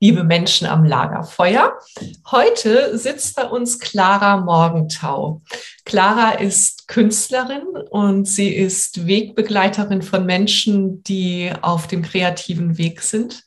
[0.00, 1.78] Liebe Menschen am Lagerfeuer.
[2.30, 5.42] Heute sitzt bei uns Clara Morgentau.
[5.84, 13.42] Clara ist Künstlerin und sie ist Wegbegleiterin von Menschen, die auf dem kreativen Weg sind.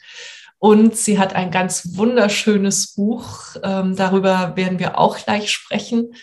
[0.60, 3.56] Und sie hat ein ganz wunderschönes Buch.
[3.64, 6.14] Ähm, darüber werden wir auch gleich sprechen.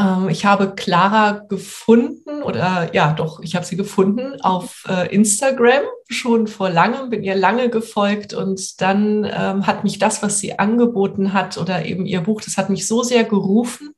[0.00, 5.82] Ähm, ich habe Clara gefunden oder ja, doch, ich habe sie gefunden auf äh, Instagram
[6.08, 10.58] schon vor langem, bin ihr lange gefolgt und dann ähm, hat mich das, was sie
[10.58, 13.94] angeboten hat oder eben ihr Buch, das hat mich so sehr gerufen,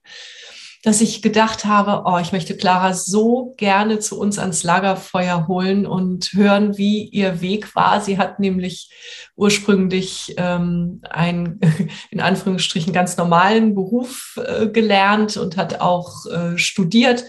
[0.82, 5.86] dass ich gedacht habe, oh, ich möchte Clara so gerne zu uns ans Lagerfeuer holen
[5.86, 8.00] und hören, wie ihr Weg war.
[8.00, 8.90] Sie hat nämlich
[9.36, 11.60] ursprünglich ähm, einen,
[12.10, 17.24] in Anführungsstrichen, ganz normalen Beruf äh, gelernt und hat auch äh, studiert,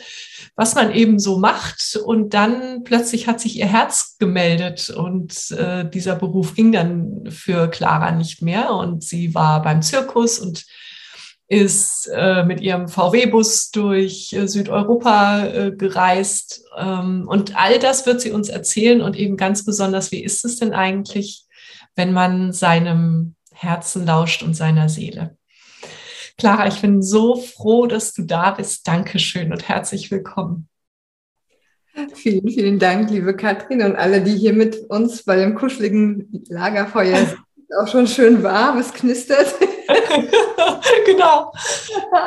[0.55, 1.95] was man eben so macht.
[2.03, 7.67] Und dann plötzlich hat sich ihr Herz gemeldet und äh, dieser Beruf ging dann für
[7.69, 8.73] Clara nicht mehr.
[8.73, 10.65] Und sie war beim Zirkus und
[11.47, 16.65] ist äh, mit ihrem VW-Bus durch äh, Südeuropa äh, gereist.
[16.77, 20.59] Ähm, und all das wird sie uns erzählen und eben ganz besonders, wie ist es
[20.59, 21.45] denn eigentlich,
[21.95, 25.37] wenn man seinem Herzen lauscht und seiner Seele.
[26.37, 28.87] Clara, ich bin so froh, dass du da bist.
[28.87, 30.67] Dankeschön und herzlich willkommen.
[32.15, 37.17] Vielen, vielen Dank, liebe Katrin und alle, die hier mit uns bei dem kuscheligen Lagerfeuer
[37.17, 37.37] sind.
[37.79, 39.53] Auch schon schön warm, es knistert.
[41.05, 41.51] genau.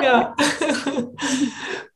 [0.02, 0.36] Ja.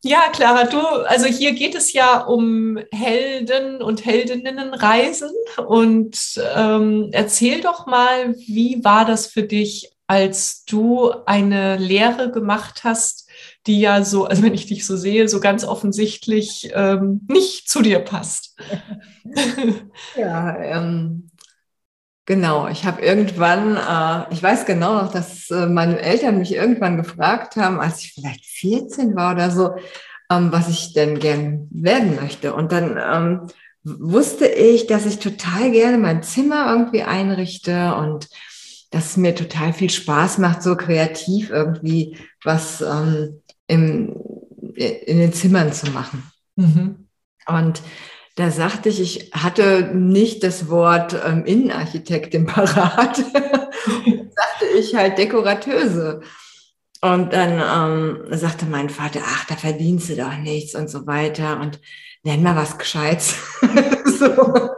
[0.03, 5.31] ja, Clara, du, also hier geht es ja um Helden und Heldinnenreisen
[5.66, 6.19] und
[6.54, 13.28] ähm, erzähl doch mal, wie war das für dich, als du eine Lehre gemacht hast,
[13.69, 17.81] die ja so, also wenn ich dich so sehe, so ganz offensichtlich ähm, nicht zu
[17.81, 18.56] dir passt.
[20.16, 21.30] ja, ähm,
[22.26, 26.97] Genau, ich habe irgendwann, äh, ich weiß genau noch, dass äh, meine Eltern mich irgendwann
[26.97, 29.75] gefragt haben, als ich vielleicht 14 war oder so,
[30.31, 32.54] ähm, was ich denn gern werden möchte.
[32.54, 33.47] Und dann ähm,
[33.82, 38.28] wusste ich, dass ich total gerne mein Zimmer irgendwie einrichte und
[38.91, 44.16] dass es mir total viel Spaß macht, so kreativ irgendwie was ähm, im,
[44.76, 46.31] in den Zimmern zu machen.
[46.56, 47.06] Mhm.
[47.47, 47.82] Und
[48.41, 53.17] da sagte ich, ich hatte nicht das Wort ähm, Innenarchitektin parat.
[53.85, 56.20] sagte ich halt Dekorateuse.
[57.03, 61.61] Und dann ähm, sagte mein Vater, ach, da verdienst du doch nichts und so weiter.
[61.61, 61.81] Und
[62.23, 63.37] nenn mal was Gescheites.
[64.05, 64.70] so.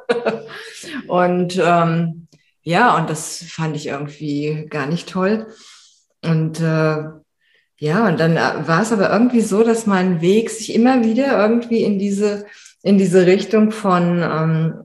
[1.08, 2.28] Und ähm,
[2.62, 5.48] ja, und das fand ich irgendwie gar nicht toll.
[6.22, 7.02] Und äh,
[7.78, 11.36] ja, und dann äh, war es aber irgendwie so, dass mein Weg sich immer wieder
[11.44, 12.46] irgendwie in diese
[12.82, 14.84] in diese Richtung von, ähm,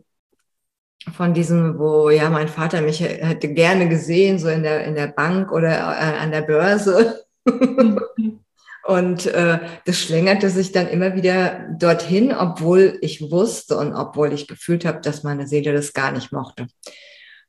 [1.14, 5.08] von diesem, wo ja mein Vater mich hätte gerne gesehen, so in der, in der
[5.08, 7.26] Bank oder äh, an der Börse.
[8.88, 14.48] und äh, das schlängerte sich dann immer wieder dorthin, obwohl ich wusste und obwohl ich
[14.48, 16.68] gefühlt habe, dass meine Seele das gar nicht mochte.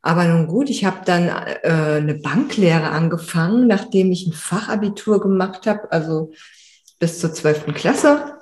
[0.00, 5.66] Aber nun gut, ich habe dann äh, eine Banklehre angefangen, nachdem ich ein Fachabitur gemacht
[5.66, 6.32] habe, also
[6.98, 7.74] bis zur 12.
[7.74, 8.38] Klasse.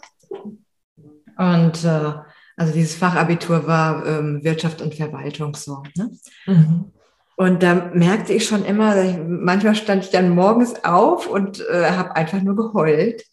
[1.37, 2.13] Und äh,
[2.57, 5.83] also dieses Fachabitur war ähm, Wirtschaft und Verwaltung so.
[5.97, 6.11] Ne?
[6.47, 6.93] Mhm.
[7.37, 11.91] Und da merkte ich schon immer, ich, manchmal stand ich dann morgens auf und äh,
[11.91, 13.25] habe einfach nur geheult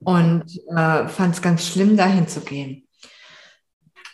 [0.00, 0.44] und
[0.74, 2.88] äh, fand es ganz schlimm, dahin zu gehen.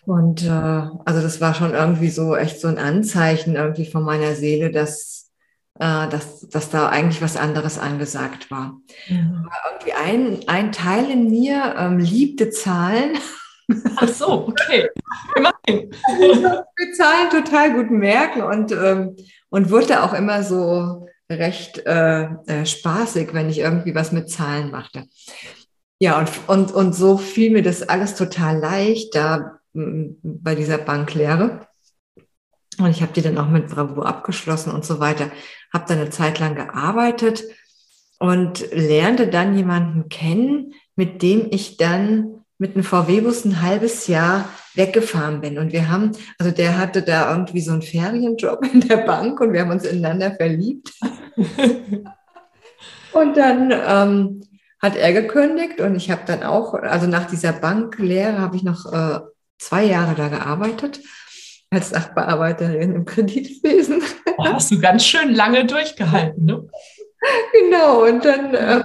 [0.08, 4.34] Und äh, also das war schon irgendwie so echt so ein Anzeichen irgendwie von meiner
[4.34, 5.17] Seele, dass,
[5.78, 8.80] dass, dass da eigentlich was anderes angesagt war.
[9.08, 9.48] Mhm.
[9.70, 13.18] irgendwie ein, ein Teil in mir ähm, liebte Zahlen
[13.96, 14.88] Ach so, okay.
[15.36, 15.90] Immerhin.
[16.80, 19.16] Die Zahlen total gut merken und, ähm,
[19.50, 24.70] und wurde auch immer so recht äh, äh, spaßig, wenn ich irgendwie was mit Zahlen
[24.70, 25.04] machte.
[25.98, 31.67] Ja, und, und, und so fiel mir das alles total leicht da bei dieser Banklehre.
[32.78, 35.30] Und ich habe die dann auch mit Bravour abgeschlossen und so weiter.
[35.72, 37.44] Habe dann eine Zeit lang gearbeitet
[38.18, 44.48] und lernte dann jemanden kennen, mit dem ich dann mit einem VW-Bus ein halbes Jahr
[44.74, 45.58] weggefahren bin.
[45.58, 49.52] Und wir haben, also der hatte da irgendwie so einen Ferienjob in der Bank und
[49.52, 50.92] wir haben uns ineinander verliebt.
[53.12, 54.40] und dann ähm,
[54.80, 58.92] hat er gekündigt und ich habe dann auch, also nach dieser Banklehre habe ich noch
[58.92, 59.20] äh,
[59.58, 61.00] zwei Jahre da gearbeitet
[61.70, 64.02] als Sachbearbeiterin im Kreditwesen.
[64.36, 66.68] Oh, hast du ganz schön lange durchgehalten, ne?
[67.52, 68.82] Genau, und dann äh,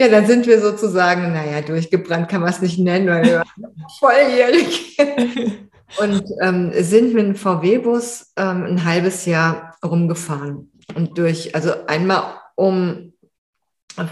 [0.00, 3.44] ja, dann sind wir sozusagen, naja, durchgebrannt kann man es nicht nennen, weil wir
[4.00, 4.98] volljährig
[5.98, 12.24] und ähm, sind mit dem VW-Bus ähm, ein halbes Jahr rumgefahren und durch, also einmal
[12.56, 13.12] um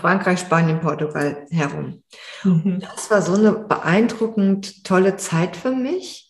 [0.00, 2.05] Frankreich, Spanien, Portugal herum.
[2.44, 2.81] Mhm.
[2.81, 6.21] Das war so eine beeindruckend tolle Zeit für mich.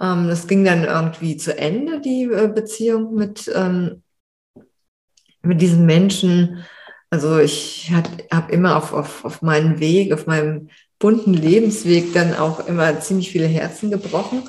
[0.00, 4.02] Ähm, das ging dann irgendwie zu Ende, die äh, Beziehung mit, ähm,
[5.42, 6.64] mit diesen Menschen.
[7.10, 7.90] Also ich
[8.30, 10.68] habe immer auf, auf, auf meinen Weg, auf meinem
[10.98, 14.48] bunten Lebensweg dann auch immer ziemlich viele Herzen gebrochen.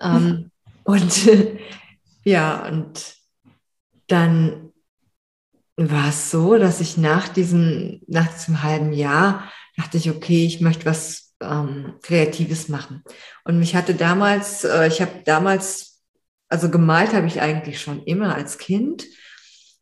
[0.00, 0.50] Ähm,
[0.84, 1.28] und
[2.24, 3.16] ja, und
[4.08, 4.72] dann
[5.76, 10.60] war es so, dass ich nach diesem, nach diesem halben Jahr dachte ich, okay, ich
[10.60, 13.02] möchte was ähm, Kreatives machen.
[13.44, 16.02] Und mich hatte damals, äh, ich habe damals,
[16.48, 19.04] also gemalt habe ich eigentlich schon immer als Kind,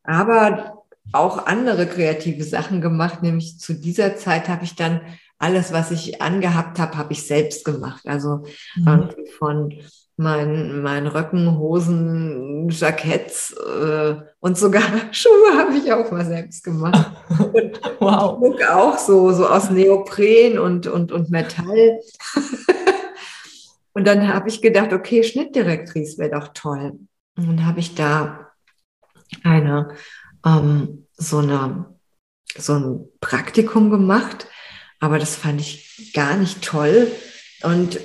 [0.03, 5.01] aber auch andere kreative Sachen gemacht, nämlich zu dieser Zeit habe ich dann
[5.39, 8.06] alles, was ich angehabt habe, habe ich selbst gemacht.
[8.06, 8.45] Also
[8.77, 9.11] mhm.
[9.39, 9.75] von
[10.17, 14.83] meinen, meinen Röcken, Hosen, Jacketts äh, und sogar
[15.13, 17.11] Schuhe habe ich auch mal selbst gemacht.
[17.53, 18.37] Und wow.
[18.39, 22.01] Schmuck auch so, so aus Neopren und, und, und Metall.
[23.93, 26.99] und dann habe ich gedacht, okay, Schnittdirektrice wäre doch toll.
[27.37, 28.53] Und dann habe ich da
[29.43, 29.89] eine
[30.47, 31.87] ähm, so, eine,
[32.57, 34.47] so ein Praktikum gemacht,
[35.01, 37.11] aber das fand ich gar nicht toll
[37.63, 37.99] und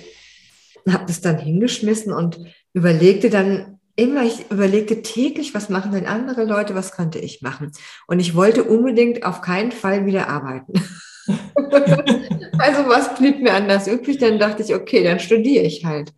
[0.94, 2.40] habe das dann hingeschmissen und
[2.74, 7.72] überlegte dann immer, ich überlegte täglich, was machen denn andere Leute, was könnte ich machen?
[8.08, 10.74] Und ich wollte unbedingt auf keinen Fall wieder arbeiten.
[11.28, 14.18] also was blieb mir anders übrig?
[14.18, 16.14] Dann dachte ich, okay, dann studiere ich halt.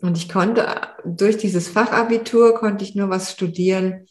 [0.00, 0.66] Und ich konnte
[1.04, 4.06] durch dieses Fachabitur konnte ich nur was studieren,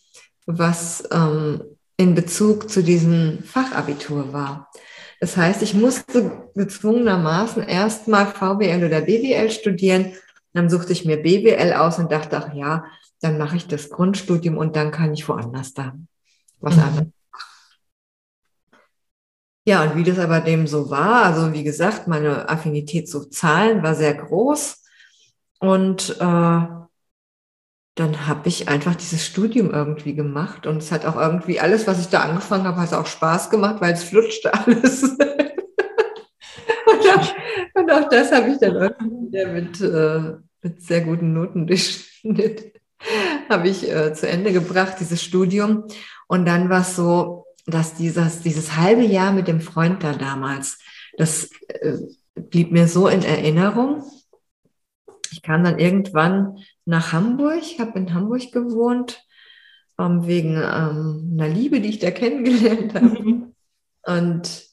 [0.46, 1.64] was ähm,
[1.98, 4.70] in Bezug zu diesem Fachabitur war.
[5.20, 10.14] Das heißt, ich musste gezwungenermaßen erstmal VWL oder BWL studieren.
[10.54, 12.86] Dann suchte ich mir BWL aus und dachte, ach ja,
[13.22, 15.94] dann mache ich das Grundstudium und dann kann ich woanders da
[16.60, 16.84] was mhm.
[16.84, 17.08] anderes.
[19.68, 23.82] Ja, und wie das aber dem so war, also wie gesagt, meine Affinität zu Zahlen
[23.82, 24.84] war sehr groß
[25.60, 26.68] und äh,
[27.96, 32.02] dann habe ich einfach dieses Studium irgendwie gemacht und es hat auch irgendwie alles, was
[32.02, 35.04] ich da angefangen habe, hat auch Spaß gemacht, weil es flutschte alles.
[35.04, 35.18] und,
[36.92, 37.34] auch,
[37.74, 42.74] und, auch, das habe ich dann irgendwie mit, äh, mit sehr guten Noten durchschnitt,
[43.50, 45.86] habe ich äh, zu Ende gebracht, dieses Studium.
[46.28, 50.80] Und dann war es so, dass dieses, dieses halbe Jahr mit dem Freund da damals,
[51.18, 51.94] das äh,
[52.36, 54.04] blieb mir so in Erinnerung.
[55.32, 59.24] Ich kam dann irgendwann nach Hamburg, habe in Hamburg gewohnt,
[60.00, 63.52] ähm, wegen ähm, einer Liebe, die ich da kennengelernt habe.
[64.04, 64.66] Und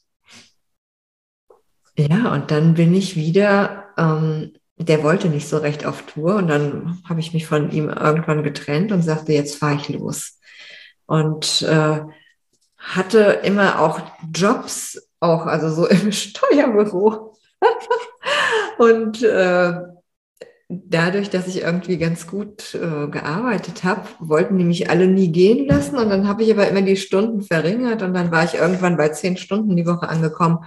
[1.97, 6.49] ja, und dann bin ich wieder, ähm, der wollte nicht so recht auf Tour und
[6.49, 10.39] dann habe ich mich von ihm irgendwann getrennt und sagte, jetzt fahre ich los.
[11.07, 12.01] Und äh,
[12.79, 14.01] hatte immer auch
[14.35, 17.37] Jobs, auch also so im Steuerbüro.
[18.79, 19.75] und äh,
[20.87, 25.67] dadurch, dass ich irgendwie ganz gut äh, gearbeitet habe, wollten die mich alle nie gehen
[25.67, 25.97] lassen.
[25.97, 29.09] Und dann habe ich aber immer die Stunden verringert und dann war ich irgendwann bei
[29.11, 30.65] zehn Stunden die Woche angekommen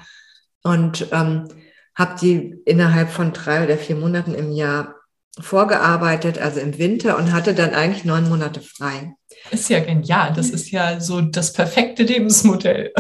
[0.64, 1.48] und ähm,
[1.96, 4.96] habe die innerhalb von drei oder vier Monaten im Jahr
[5.40, 9.16] vorgearbeitet, also im Winter und hatte dann eigentlich neun Monate frei.
[9.52, 10.34] Ist ja genial.
[10.34, 12.94] Das ist ja so das perfekte Lebensmodell.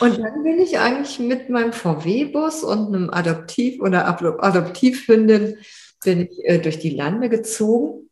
[0.00, 5.56] Und dann bin ich eigentlich mit meinem VW-Bus und einem Adoptiv- oder Adoptivhündin
[6.04, 8.08] bin ich äh, durch die Lande gezogen.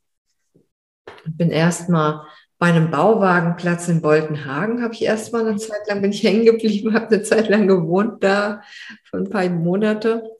[1.27, 2.23] Bin erstmal
[2.59, 6.95] bei einem Bauwagenplatz in Boltenhagen, habe ich erstmal eine Zeit lang, bin ich hängen geblieben,
[6.95, 8.63] habe eine Zeit lang gewohnt da,
[9.05, 10.31] für ein paar Monate.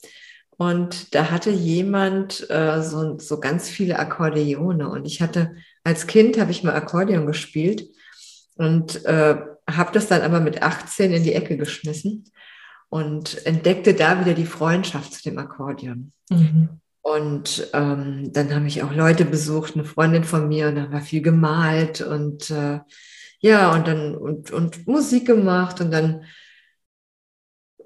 [0.59, 4.89] Und da hatte jemand äh, so, so ganz viele Akkordeone.
[4.89, 7.91] Und ich hatte, als Kind habe ich mal Akkordeon gespielt
[8.57, 9.37] und äh,
[9.69, 12.25] habe das dann aber mit 18 in die Ecke geschmissen
[12.89, 16.13] und entdeckte da wieder die Freundschaft zu dem Akkordeon.
[16.31, 16.69] Mhm.
[17.03, 21.01] Und ähm, dann habe ich auch Leute besucht, eine Freundin von mir, und haben wir
[21.01, 22.81] viel gemalt und äh,
[23.39, 26.25] ja, und dann und, und Musik gemacht und dann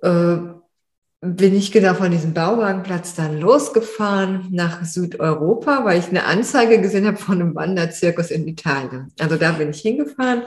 [0.03, 0.39] äh,
[1.23, 7.07] bin ich genau von diesem Bauwagenplatz dann losgefahren nach Südeuropa, weil ich eine Anzeige gesehen
[7.07, 9.13] habe von einem Wanderzirkus in Italien.
[9.19, 10.45] Also da bin ich hingefahren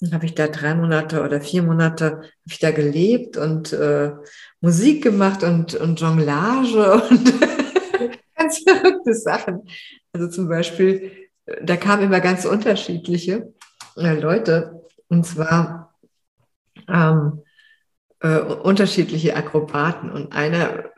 [0.00, 4.12] dann habe ich da drei Monate oder vier Monate habe ich da gelebt und äh,
[4.60, 7.34] Musik gemacht und, und Jonglage und
[8.36, 9.68] ganz verrückte Sachen.
[10.12, 11.12] Also zum Beispiel,
[11.62, 13.54] da kamen immer ganz unterschiedliche
[13.96, 15.94] äh, Leute und zwar
[16.88, 17.42] ähm,
[18.20, 20.90] äh, unterschiedliche Akrobaten und einer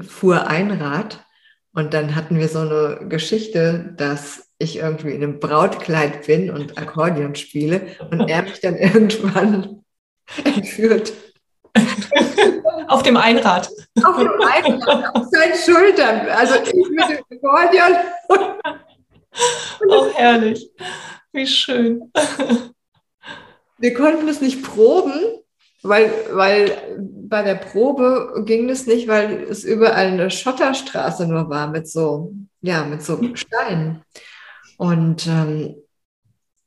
[0.00, 1.24] fuhr Einrad
[1.72, 6.78] und dann hatten wir so eine Geschichte, dass ich irgendwie in einem Brautkleid bin und
[6.78, 9.84] Akkordeon spiele und er mich dann irgendwann
[10.44, 11.12] entführt.
[12.88, 13.68] Auf dem Einrad.
[14.04, 16.28] Auf dem Einrad, auf seinen Schultern.
[16.28, 17.96] Also ich mit dem Akkordeon.
[19.88, 20.70] oh, herrlich.
[21.32, 22.12] Wie schön.
[23.78, 25.14] Wir konnten es nicht proben,
[25.82, 31.68] weil, weil bei der Probe ging es nicht, weil es überall eine Schotterstraße nur war
[31.68, 34.02] mit so, ja, mit so Steinen.
[34.76, 35.76] Und, ähm,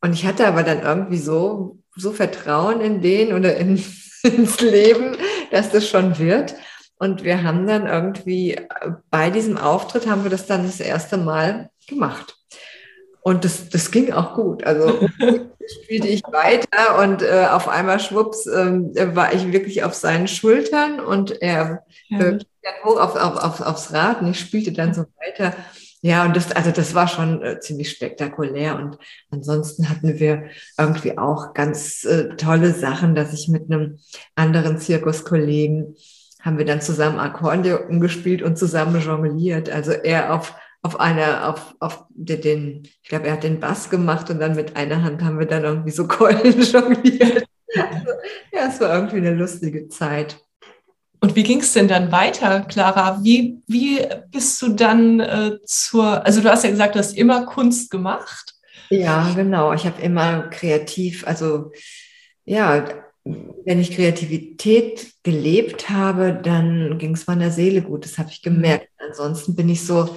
[0.01, 3.83] und ich hatte aber dann irgendwie so, so Vertrauen in den oder in,
[4.23, 5.17] ins Leben,
[5.51, 6.55] dass das schon wird.
[6.97, 8.59] Und wir haben dann irgendwie
[9.09, 12.37] bei diesem Auftritt haben wir das dann das erste Mal gemacht.
[13.21, 14.63] Und das, das ging auch gut.
[14.63, 15.09] Also
[15.83, 20.99] spielte ich weiter und äh, auf einmal schwupps äh, war ich wirklich auf seinen Schultern
[20.99, 22.19] und er ja.
[22.19, 22.39] äh,
[22.83, 25.55] hoch auf, auf, auf, aufs Rad und ich spielte dann so weiter.
[26.05, 28.75] Ja, und das, also das war schon äh, ziemlich spektakulär.
[28.75, 28.99] Und
[29.31, 30.43] ansonsten hatten wir
[30.77, 33.97] irgendwie auch ganz äh, tolle Sachen, dass ich mit einem
[34.35, 35.95] anderen Zirkuskollegen
[36.41, 39.71] haben wir dann zusammen Akkordeon gespielt und zusammen jongliert.
[39.71, 44.29] Also er auf, auf einer, auf, auf den, ich glaube, er hat den Bass gemacht
[44.29, 47.47] und dann mit einer Hand haben wir dann irgendwie so Keulen jongliert.
[47.75, 48.11] Also,
[48.53, 50.44] ja, es war irgendwie eine lustige Zeit.
[51.25, 53.19] Und wie ging es denn dann weiter, Clara?
[53.23, 57.47] Wie, wie bist du dann äh, zur, also du hast ja gesagt, du hast immer
[57.47, 58.53] Kunst gemacht.
[58.91, 59.73] Ja, genau.
[59.73, 61.71] Ich habe immer kreativ, also
[62.43, 62.85] ja,
[63.23, 68.05] wenn ich Kreativität gelebt habe, dann ging es meiner Seele gut.
[68.05, 68.89] Das habe ich gemerkt.
[68.99, 70.09] Ansonsten bin ich so ein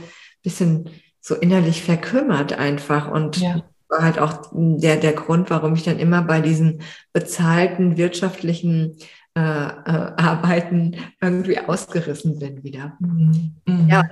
[0.43, 0.91] bisschen
[1.23, 3.63] so innerlich verkümmert einfach und ja.
[3.89, 6.83] war halt auch der, der Grund, warum ich dann immer bei diesen
[7.15, 8.99] bezahlten wirtschaftlichen
[9.39, 12.97] äh, äh, Arbeiten irgendwie ausgerissen bin wieder.
[12.99, 13.53] Mhm.
[13.89, 14.03] Ja,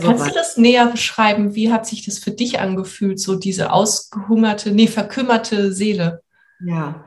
[0.00, 0.30] so Kannst weit.
[0.30, 1.54] du das näher beschreiben?
[1.54, 6.22] Wie hat sich das für dich angefühlt, so diese ausgehungerte, nee, verkümmerte Seele?
[6.58, 7.04] Ja,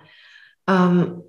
[0.66, 1.24] ähm,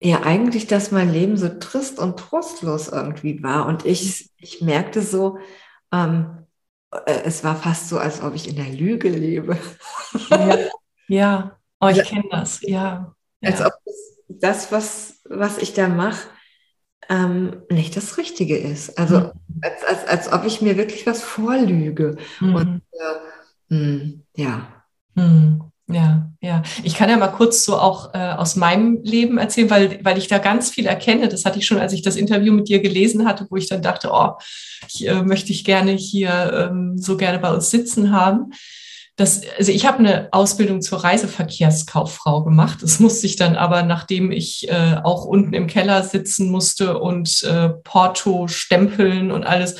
[0.00, 3.66] ja, eigentlich, dass mein Leben so trist und trostlos irgendwie war.
[3.66, 5.38] Und ich, ich merkte so,
[5.92, 6.46] ähm,
[6.92, 9.58] äh, es war fast so, als ob ich in der Lüge lebe.
[10.30, 10.58] Ja,
[11.08, 11.58] ja.
[11.80, 13.16] oh, ich kenne das, ja.
[13.42, 13.66] Als ja.
[13.66, 16.28] ob es das, was, was ich da mache,
[17.08, 18.98] ähm, nicht das Richtige ist.
[18.98, 19.30] Also mhm.
[19.62, 22.16] als, als, als ob ich mir wirklich was vorlüge.
[22.40, 22.54] Mhm.
[22.54, 24.84] Und äh, mh, hm, ja.
[25.14, 25.72] Mhm.
[25.88, 26.62] Ja, ja.
[26.84, 30.26] Ich kann ja mal kurz so auch äh, aus meinem Leben erzählen, weil, weil ich
[30.26, 31.28] da ganz viel erkenne.
[31.28, 33.82] Das hatte ich schon, als ich das Interview mit dir gelesen hatte, wo ich dann
[33.82, 34.32] dachte, oh,
[34.88, 38.52] ich, äh, möchte ich gerne hier ähm, so gerne bei uns sitzen haben
[39.16, 42.78] das, also ich habe eine Ausbildung zur Reiseverkehrskauffrau gemacht.
[42.82, 47.42] Das musste ich dann aber, nachdem ich äh, auch unten im Keller sitzen musste und
[47.42, 49.76] äh, Porto stempeln und alles,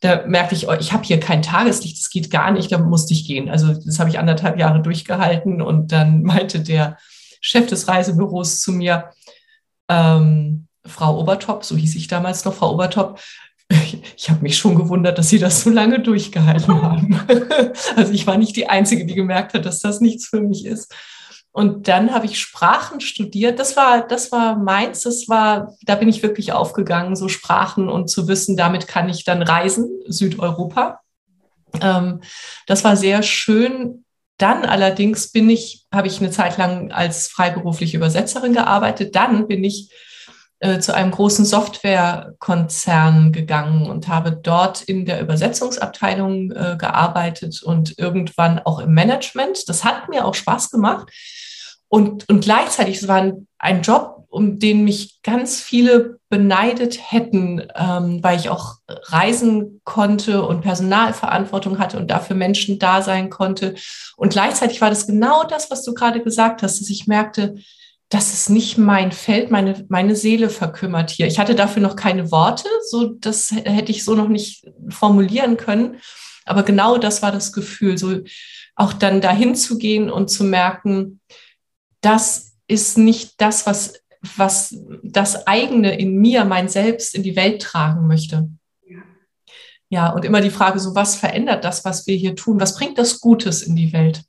[0.00, 3.14] da merkte ich, oh, ich habe hier kein Tageslicht, das geht gar nicht, da musste
[3.14, 3.48] ich gehen.
[3.48, 6.98] Also das habe ich anderthalb Jahre durchgehalten und dann meinte der
[7.40, 9.10] Chef des Reisebüros zu mir,
[9.88, 13.18] ähm, Frau Obertop, so hieß ich damals noch, Frau Obertop,
[14.16, 17.20] ich habe mich schon gewundert, dass sie das so lange durchgehalten haben.
[17.96, 20.94] Also ich war nicht die Einzige, die gemerkt hat, dass das nichts für mich ist.
[21.52, 23.60] Und dann habe ich Sprachen studiert.
[23.60, 25.02] Das war, das war meins.
[25.02, 29.24] Das war, da bin ich wirklich aufgegangen, so Sprachen und zu wissen, damit kann ich
[29.24, 31.00] dann reisen, Südeuropa.
[31.80, 32.22] Ähm,
[32.66, 34.04] das war sehr schön.
[34.36, 39.14] Dann allerdings bin ich, habe ich eine Zeit lang als freiberufliche Übersetzerin gearbeitet.
[39.14, 39.92] Dann bin ich
[40.60, 47.98] äh, zu einem großen Softwarekonzern gegangen und habe dort in der Übersetzungsabteilung äh, gearbeitet und
[47.98, 49.68] irgendwann auch im Management.
[49.68, 51.08] Das hat mir auch Spaß gemacht.
[51.88, 57.62] Und, und gleichzeitig, es war ein, ein Job, um den mich ganz viele beneidet hätten,
[57.76, 63.76] ähm, weil ich auch reisen konnte und Personalverantwortung hatte und dafür Menschen da sein konnte.
[64.16, 67.54] Und gleichzeitig war das genau das, was du gerade gesagt hast, dass ich merkte,
[68.14, 71.26] das ist nicht mein Feld, meine, meine Seele verkümmert hier.
[71.26, 75.96] Ich hatte dafür noch keine Worte, so das hätte ich so noch nicht formulieren können.
[76.44, 78.20] Aber genau das war das Gefühl, so
[78.76, 81.20] auch dann dahin zu gehen und zu merken,
[82.02, 83.94] das ist nicht das, was,
[84.36, 88.48] was das eigene in mir, mein Selbst in die Welt tragen möchte.
[88.88, 89.02] Ja.
[89.88, 92.60] ja, und immer die Frage, so was verändert das, was wir hier tun?
[92.60, 94.22] Was bringt das Gutes in die Welt?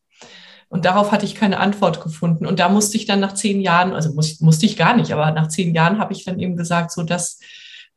[0.70, 2.46] Und darauf hatte ich keine Antwort gefunden.
[2.46, 5.32] Und da musste ich dann nach zehn Jahren, also muss, musste ich gar nicht, aber
[5.32, 7.40] nach zehn Jahren habe ich dann eben gesagt, so das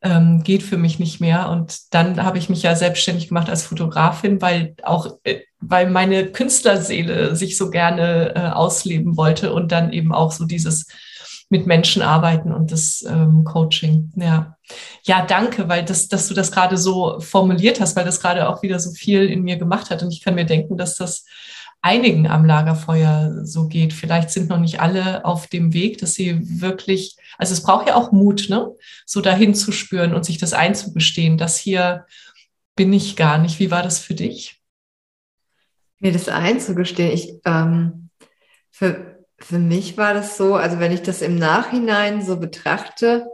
[0.01, 1.49] ähm, geht für mich nicht mehr.
[1.49, 6.27] Und dann habe ich mich ja selbstständig gemacht als Fotografin, weil auch, äh, weil meine
[6.27, 10.87] Künstlerseele sich so gerne äh, ausleben wollte und dann eben auch so dieses
[11.49, 14.11] mit Menschen arbeiten und das ähm, Coaching.
[14.15, 14.55] Ja.
[15.03, 18.61] ja, danke, weil das, dass du das gerade so formuliert hast, weil das gerade auch
[18.61, 20.03] wieder so viel in mir gemacht hat.
[20.03, 21.25] Und ich kann mir denken, dass das
[21.81, 23.93] einigen am Lagerfeuer so geht.
[23.93, 27.95] Vielleicht sind noch nicht alle auf dem Weg, dass sie wirklich, also es braucht ja
[27.95, 28.71] auch Mut, ne?
[29.05, 32.05] so dahin zu spüren und sich das einzugestehen, dass hier
[32.75, 33.59] bin ich gar nicht.
[33.59, 34.61] Wie war das für dich?
[35.99, 38.09] Mir das einzugestehen, ich, ähm,
[38.71, 43.25] für, für mich war das so, also wenn ich das im Nachhinein so betrachte,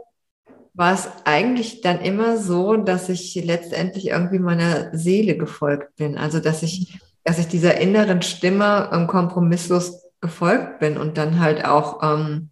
[0.74, 6.18] war es eigentlich dann immer so, dass ich letztendlich irgendwie meiner Seele gefolgt bin.
[6.18, 11.64] Also dass ich dass ich dieser inneren Stimme ähm, kompromisslos gefolgt bin und dann halt
[11.64, 12.50] auch ähm,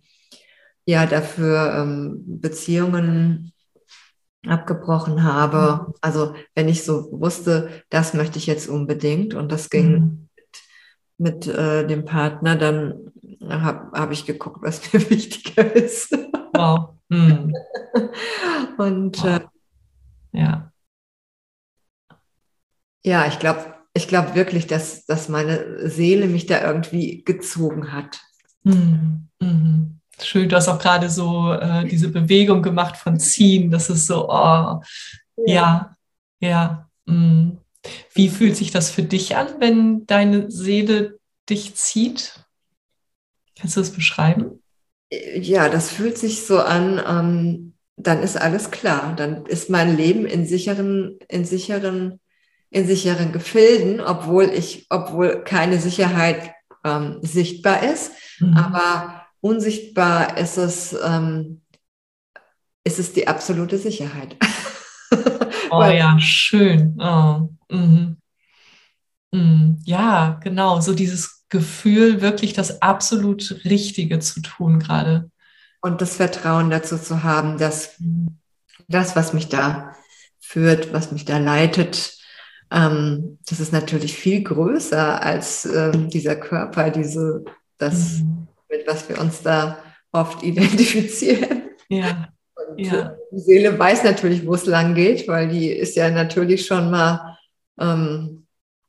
[0.85, 3.53] ja dafür ähm, Beziehungen
[4.45, 5.87] abgebrochen habe.
[5.87, 5.95] Mhm.
[6.01, 10.29] Also wenn ich so wusste, das möchte ich jetzt unbedingt und das ging mhm.
[11.17, 13.13] mit, mit äh, dem Partner, dann
[13.49, 16.19] habe hab ich geguckt, was mir wichtiger ist.
[16.53, 16.97] Wow.
[17.09, 17.55] Mhm.
[18.79, 19.41] und wow.
[20.33, 20.73] Äh, ja.
[23.07, 28.21] Ja, ich glaube, ich glaube wirklich, dass, dass meine Seele mich da irgendwie gezogen hat.
[28.65, 29.29] Mhm.
[29.41, 30.01] Mhm.
[30.21, 33.71] Schön, du hast auch gerade so äh, diese Bewegung gemacht von ziehen.
[33.71, 34.81] Das ist so, oh,
[35.47, 35.97] ja,
[36.41, 36.87] ja.
[37.07, 37.59] ja mm.
[38.15, 41.19] Wie fühlt sich das für dich an, wenn deine Seele
[41.51, 42.41] dich zieht?
[43.57, 44.63] Kannst du das beschreiben?
[45.11, 49.15] Ja, das fühlt sich so an, ähm, dann ist alles klar.
[49.17, 52.21] Dann ist mein Leben in sicheren, in sicheren
[52.75, 56.53] in sicheren Gefilden, obwohl ich, obwohl keine Sicherheit
[56.85, 58.57] ähm, sichtbar ist, mhm.
[58.57, 61.63] aber unsichtbar ist es, ähm,
[62.83, 64.37] ist es die absolute Sicherheit.
[65.71, 67.01] oh ja, schön.
[67.01, 67.49] Oh.
[67.71, 68.17] Mhm.
[69.31, 69.79] Mhm.
[69.85, 70.81] Ja, genau.
[70.81, 75.31] So dieses Gefühl, wirklich das absolut Richtige zu tun gerade.
[75.81, 78.39] Und das Vertrauen dazu zu haben, dass mhm.
[78.89, 79.95] das, was mich da
[80.41, 82.24] führt, was mich da leitet,
[82.75, 87.45] ähm, das ist natürlich viel größer als ähm, dieser Körper, diese,
[87.79, 88.49] das, mhm.
[88.69, 89.79] mit was wir uns da
[90.11, 91.63] oft identifizieren.
[91.89, 92.29] Ja.
[92.57, 93.17] Und ja.
[93.31, 97.37] die Seele weiß natürlich, wo es lang geht, weil die ist ja natürlich schon mal,
[97.79, 98.47] ähm,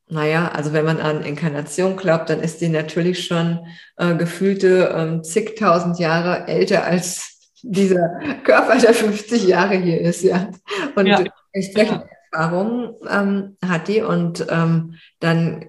[0.08, 3.68] naja, also wenn man an Inkarnation glaubt, dann ist die natürlich schon
[3.98, 10.50] äh, gefühlte ähm, zigtausend Jahre älter als dieser Körper, der 50 Jahre hier ist, ja.
[10.96, 11.24] Und ja.
[11.52, 12.04] entsprechend
[12.36, 12.42] ja.
[12.42, 15.66] Erfahrungen ähm, hat die und ähm, dann,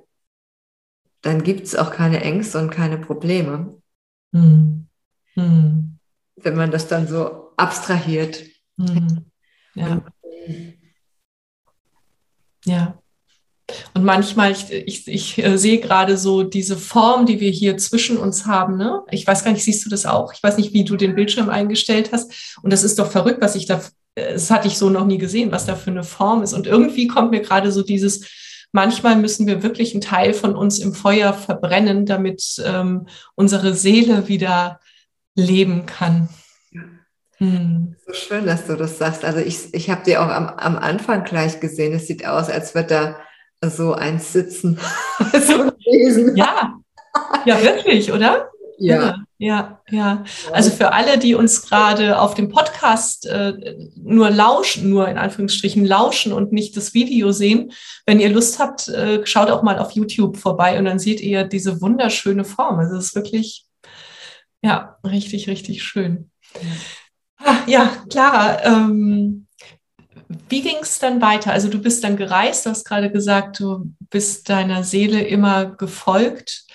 [1.22, 3.80] dann gibt es auch keine Ängste und keine Probleme.
[4.32, 4.86] Mhm.
[5.34, 5.98] Mhm.
[6.36, 8.42] Wenn man das dann so abstrahiert.
[8.76, 9.26] Mhm.
[9.74, 9.86] Ja.
[9.86, 10.04] Und,
[12.64, 12.98] ja.
[13.94, 18.16] Und manchmal, ich, ich, ich äh, sehe gerade so diese Form, die wir hier zwischen
[18.16, 18.76] uns haben.
[18.76, 19.02] Ne?
[19.10, 20.32] Ich weiß gar nicht, siehst du das auch?
[20.32, 22.58] Ich weiß nicht, wie du den Bildschirm eingestellt hast.
[22.62, 23.80] Und das ist doch verrückt, was ich da
[24.16, 26.54] das hatte ich so noch nie gesehen, was da für eine Form ist.
[26.54, 28.26] Und irgendwie kommt mir gerade so dieses,
[28.72, 34.26] manchmal müssen wir wirklich einen Teil von uns im Feuer verbrennen, damit ähm, unsere Seele
[34.26, 34.80] wieder
[35.34, 36.30] leben kann.
[37.38, 37.96] Mhm.
[38.06, 39.24] So schön, dass du das sagst.
[39.24, 41.92] Also ich, ich habe dir auch am, am Anfang gleich gesehen.
[41.92, 43.16] Es sieht aus, als wird da
[43.62, 44.78] so eins sitzen.
[45.46, 45.70] so.
[46.34, 46.74] Ja,
[47.44, 48.50] ja, wirklich, oder?
[48.78, 49.24] Ja.
[49.38, 49.80] ja.
[49.88, 55.18] Ja, Also für alle, die uns gerade auf dem Podcast äh, nur lauschen, nur in
[55.18, 57.72] Anführungsstrichen lauschen und nicht das Video sehen,
[58.06, 61.44] wenn ihr Lust habt, äh, schaut auch mal auf YouTube vorbei und dann seht ihr
[61.44, 62.78] diese wunderschöne Form.
[62.78, 63.66] Also es ist wirklich,
[64.62, 66.30] ja, richtig, richtig schön.
[67.44, 69.46] Ja, ja Clara, ähm,
[70.48, 71.52] wie ging es dann weiter?
[71.52, 76.65] Also du bist dann gereist, du hast gerade gesagt, du bist deiner Seele immer gefolgt.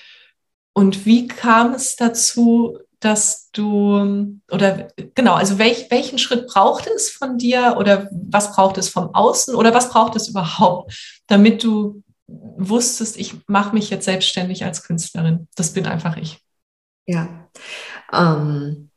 [0.74, 7.10] Und wie kam es dazu, dass du, oder genau, also welch, welchen Schritt braucht es
[7.10, 12.04] von dir oder was braucht es vom Außen oder was braucht es überhaupt, damit du
[12.28, 15.48] wusstest, ich mache mich jetzt selbstständig als Künstlerin.
[15.56, 16.40] Das bin einfach ich.
[17.08, 17.50] Ja.
[18.14, 18.92] Ähm,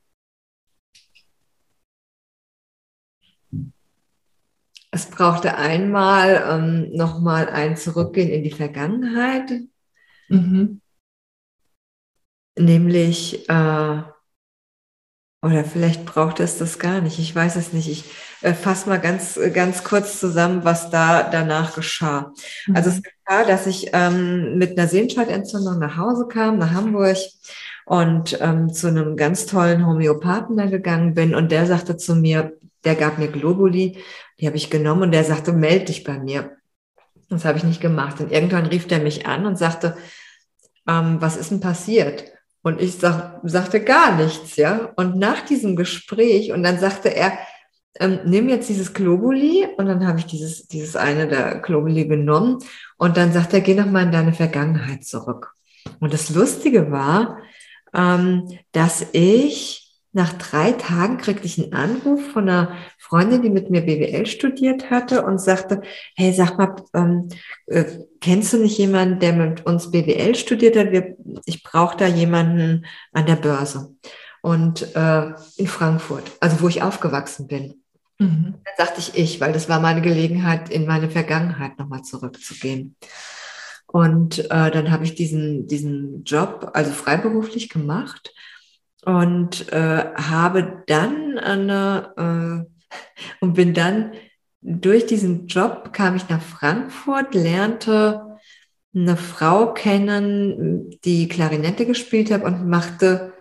[4.91, 9.51] es brauchte einmal ähm, nochmal ein Zurückgehen in die Vergangenheit.
[10.29, 10.83] Mhm.
[12.57, 14.03] Nämlich, äh,
[15.43, 17.89] oder vielleicht braucht es das gar nicht, ich weiß es nicht.
[17.89, 18.05] Ich
[18.41, 22.33] äh, fasse mal ganz, ganz kurz zusammen, was da danach geschah.
[22.67, 22.77] Mhm.
[22.77, 27.17] Also es geschah, dass ich ähm, mit einer Sehenscheidentzündung nach Hause kam, nach Hamburg
[27.85, 32.57] und ähm, zu einem ganz tollen Homöopathen da gegangen bin und der sagte zu mir,
[32.85, 33.99] der gab mir Globuli,
[34.41, 36.57] die habe ich genommen und der sagte, melde dich bei mir.
[37.29, 38.21] Das habe ich nicht gemacht.
[38.21, 39.97] Und irgendwann rief der mich an und sagte,
[40.87, 42.34] ähm, was ist denn passiert?
[42.65, 44.91] Und ich sag, sagte gar nichts, ja.
[44.97, 47.39] Und nach diesem Gespräch, und dann sagte er,
[48.01, 52.59] ähm, nimm jetzt dieses Globuli und dann habe ich dieses, dieses eine der Globuli genommen
[52.97, 55.53] und dann sagt er, geh nochmal in deine Vergangenheit zurück.
[56.01, 57.39] Und das Lustige war,
[57.93, 59.84] ähm, dass ich
[60.15, 64.89] nach drei Tagen kriegte ich einen Anruf von einer Freundin, die mit mir BWL studiert
[64.89, 65.83] hatte und sagte,
[66.15, 67.29] hey, sag mal, ähm,
[67.67, 67.85] äh,
[68.21, 70.93] kennst du nicht jemanden, der mit uns BWL studiert hat?
[70.93, 73.97] Wir, ich brauche da jemanden an der Börse
[74.41, 77.83] und äh, in Frankfurt, also wo ich aufgewachsen bin.
[78.19, 78.55] Mhm.
[78.65, 82.95] Dann sagte ich ich, weil das war meine Gelegenheit, in meine Vergangenheit nochmal zurückzugehen.
[83.89, 88.33] Und äh, dann habe ich diesen, diesen Job, also freiberuflich gemacht
[89.07, 92.97] und äh, habe dann eine äh,
[93.41, 94.13] und bin dann
[94.61, 98.39] durch diesen Job kam ich nach Frankfurt, lernte
[98.95, 103.35] eine Frau kennen, die Klarinette gespielt hat und machte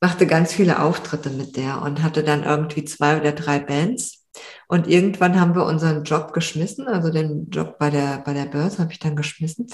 [0.00, 4.26] machte ganz viele Auftritte mit der und hatte dann irgendwie zwei oder drei Bands.
[4.66, 8.78] Und irgendwann haben wir unseren Job geschmissen, also den Job bei der, bei der Börse
[8.78, 9.68] habe ich dann geschmissen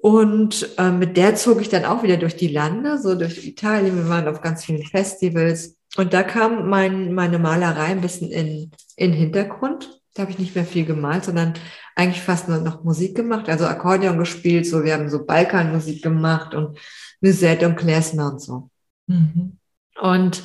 [0.00, 3.96] und äh, mit der zog ich dann auch wieder durch die Lande, so durch Italien.
[3.96, 5.76] Wir waren auf ganz vielen Festivals.
[5.96, 10.00] Und da kam mein, meine Malerei ein bisschen in, in Hintergrund.
[10.14, 11.54] Da habe ich nicht mehr viel gemalt, sondern
[11.96, 14.66] eigentlich fast nur noch Musik gemacht, also Akkordeon gespielt.
[14.66, 16.78] So, wir haben so Balkanmusik gemacht und
[17.20, 18.70] Musette und Klezmer und so.
[19.06, 19.58] Mhm.
[20.00, 20.42] Und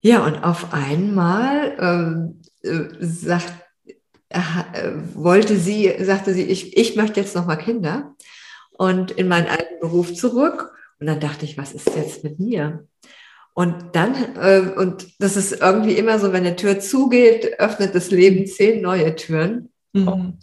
[0.00, 2.32] ja, und auf einmal
[2.64, 3.52] äh, äh, sagt,
[4.30, 4.40] äh,
[5.14, 8.14] wollte sie, sagte sie, ich, ich möchte jetzt noch mal Kinder
[8.78, 10.72] und in meinen alten Beruf zurück.
[10.98, 12.86] Und dann dachte ich, was ist jetzt mit mir?
[13.52, 18.10] Und dann, äh, und das ist irgendwie immer so, wenn eine Tür zugeht, öffnet das
[18.10, 19.70] Leben zehn neue Türen.
[19.92, 20.08] Mhm.
[20.08, 20.38] Und,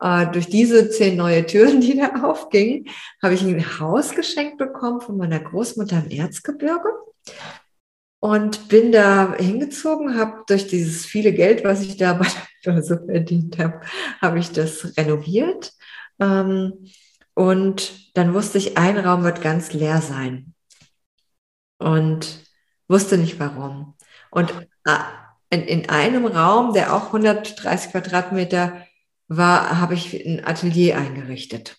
[0.00, 2.86] äh, durch diese zehn neue Türen, die da aufgingen,
[3.22, 6.88] habe ich ein Haus geschenkt bekommen von meiner Großmutter im Erzgebirge.
[8.20, 12.26] Und bin da hingezogen, habe durch dieses viele Geld, was ich da bei
[12.64, 13.80] der Börse verdient habe,
[14.20, 15.72] habe ich das renoviert.
[16.20, 16.88] Ähm,
[17.38, 20.54] und dann wusste ich, ein Raum wird ganz leer sein.
[21.78, 22.44] Und
[22.88, 23.94] wusste nicht warum.
[24.32, 24.52] Und
[24.84, 25.04] ah,
[25.48, 28.84] in, in einem Raum, der auch 130 Quadratmeter
[29.28, 31.76] war, habe ich ein Atelier eingerichtet.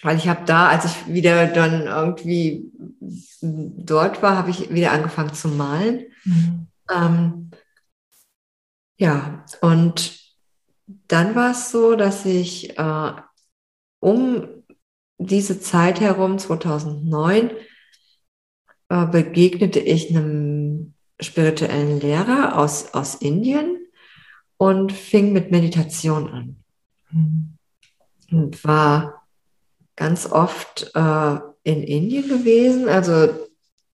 [0.00, 2.72] Weil ich habe da, als ich wieder dann irgendwie
[3.42, 6.06] dort war, habe ich wieder angefangen zu malen.
[6.24, 6.68] Mhm.
[6.90, 7.50] Ähm,
[8.96, 10.18] ja, und
[11.06, 13.12] dann war es so, dass ich äh,
[14.02, 14.48] um
[15.18, 17.52] diese Zeit herum, 2009,
[18.88, 23.78] äh, begegnete ich einem spirituellen Lehrer aus, aus Indien
[24.56, 26.56] und fing mit Meditation an.
[27.10, 27.58] Mhm.
[28.32, 29.26] Und war
[29.94, 33.28] ganz oft äh, in Indien gewesen, also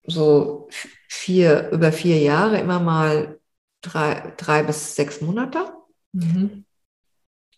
[0.04, 0.68] so
[1.06, 3.38] vier, über vier Jahre, immer mal
[3.82, 5.70] drei, drei bis sechs Monate.
[6.12, 6.64] Mhm.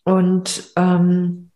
[0.03, 1.50] Und ähm,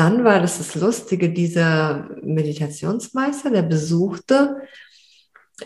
[0.00, 4.62] dann war das das Lustige, dieser Meditationsmeister, der besuchte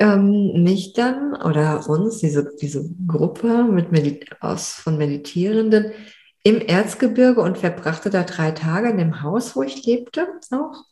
[0.00, 5.92] ähm, mich dann oder uns, diese, diese Gruppe mit Medi aus, von Meditierenden,
[6.42, 10.82] im Erzgebirge und verbrachte da drei Tage in dem Haus, wo ich lebte auch.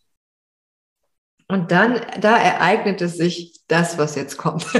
[1.49, 4.65] Und dann, da ereignete sich das, was jetzt kommt.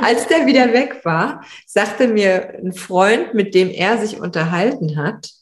[0.00, 5.41] Als der wieder weg war, sagte mir ein Freund, mit dem er sich unterhalten hat,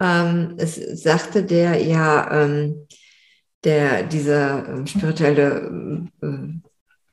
[0.00, 2.86] ähm, es sagte der ja, ähm,
[3.64, 6.60] der, dieser ähm, spirituelle äh,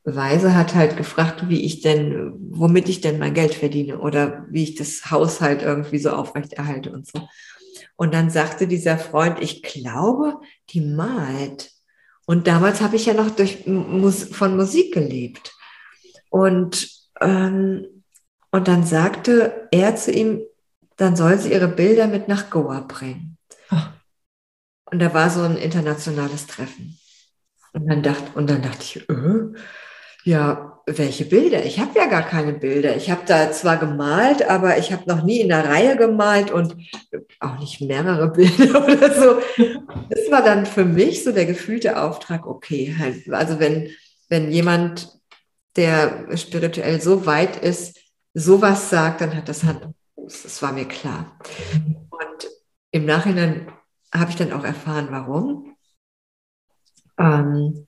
[0.03, 4.63] Weise hat halt gefragt, wie ich denn, womit ich denn mein Geld verdiene oder wie
[4.63, 7.27] ich das Haushalt irgendwie so aufrechterhalte und so.
[7.95, 10.39] Und dann sagte dieser Freund, ich glaube,
[10.71, 11.71] die malt.
[12.25, 15.53] Und damals habe ich ja noch durch, von Musik gelebt.
[16.29, 16.89] Und,
[17.19, 17.85] ähm,
[18.49, 20.41] und dann sagte er zu ihm,
[21.01, 23.37] dann soll sie ihre Bilder mit nach Goa bringen.
[23.69, 23.89] Ach.
[24.85, 26.99] Und da war so ein internationales Treffen.
[27.73, 29.53] Und dann dachte, und dann dachte ich, äh,
[30.23, 31.65] ja, welche Bilder?
[31.65, 32.95] Ich habe ja gar keine Bilder.
[32.95, 36.75] Ich habe da zwar gemalt, aber ich habe noch nie in der Reihe gemalt und
[37.39, 39.41] auch nicht mehrere Bilder oder so.
[40.09, 43.89] Das war dann für mich so der gefühlte Auftrag, okay, halt, also wenn,
[44.29, 45.19] wenn jemand,
[45.77, 47.97] der spirituell so weit ist,
[48.35, 49.81] sowas sagt, dann hat das Hand
[50.31, 51.37] Das war mir klar.
[52.09, 52.49] Und
[52.91, 53.71] im Nachhinein
[54.13, 55.75] habe ich dann auch erfahren, warum.
[57.17, 57.87] Ähm,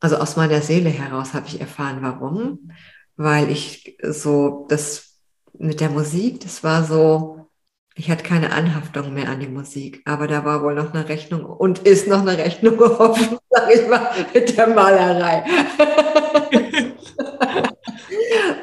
[0.00, 2.72] also aus meiner Seele heraus habe ich erfahren, warum.
[3.16, 5.20] Weil ich so, das
[5.52, 7.48] mit der Musik, das war so,
[7.94, 11.44] ich hatte keine Anhaftung mehr an die Musik, aber da war wohl noch eine Rechnung
[11.44, 15.44] und ist noch eine Rechnung offen, sag ich mal, mit der Malerei.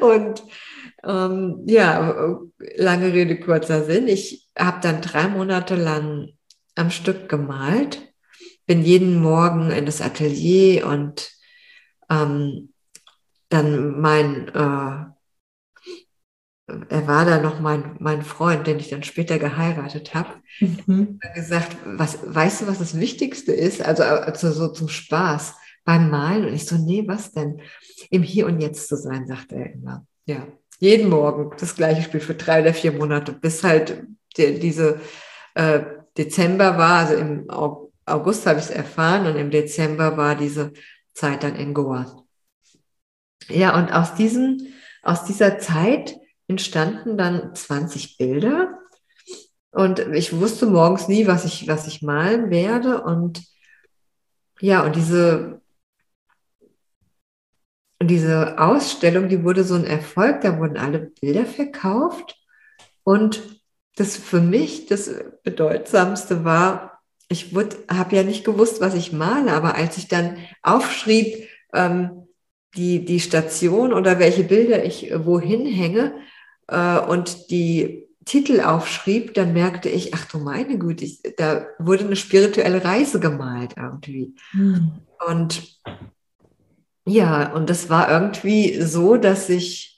[0.00, 0.42] und
[1.04, 2.38] ähm, ja,
[2.76, 4.08] lange Rede, kurzer Sinn.
[4.08, 6.28] Ich habe dann drei Monate lang
[6.74, 8.12] am Stück gemalt
[8.66, 11.30] bin jeden Morgen in das Atelier und
[12.10, 12.72] ähm,
[13.48, 15.04] dann mein, äh,
[16.88, 21.18] er war da noch mein, mein Freund, den ich dann später geheiratet habe, mhm.
[21.34, 23.82] gesagt, was, weißt du, was das Wichtigste ist?
[23.82, 26.46] Also, also so zum Spaß beim Malen.
[26.46, 27.60] Und ich so, nee, was denn?
[28.10, 30.06] Im Hier und Jetzt zu sein, sagte er immer.
[30.24, 30.46] Ja,
[30.82, 34.02] jeden Morgen das gleiche Spiel für drei oder vier Monate, bis halt
[34.36, 35.00] der, diese
[35.54, 35.80] äh,
[36.18, 37.48] Dezember war, also im
[38.04, 40.72] August habe ich es erfahren und im Dezember war diese
[41.14, 42.24] Zeit dann in Goa.
[43.48, 44.72] Ja, und aus, diesem,
[45.04, 46.16] aus dieser Zeit
[46.48, 48.76] entstanden dann 20 Bilder.
[49.70, 53.04] Und ich wusste morgens nie, was ich, was ich malen werde.
[53.04, 53.44] Und
[54.58, 55.61] ja, und diese,
[58.06, 60.40] diese Ausstellung, die wurde so ein Erfolg.
[60.40, 62.36] Da wurden alle Bilder verkauft.
[63.04, 63.42] Und
[63.96, 65.10] das für mich das
[65.42, 67.54] Bedeutsamste war, ich
[67.90, 72.26] habe ja nicht gewusst, was ich male, aber als ich dann aufschrieb, ähm,
[72.76, 76.14] die, die Station oder welche Bilder ich äh, wohin hänge
[76.68, 82.04] äh, und die Titel aufschrieb, dann merkte ich, ach du meine Güte, ich, da wurde
[82.06, 84.34] eine spirituelle Reise gemalt irgendwie.
[84.52, 84.92] Hm.
[85.26, 85.80] Und
[87.04, 89.92] ja, und das war irgendwie so, dass ich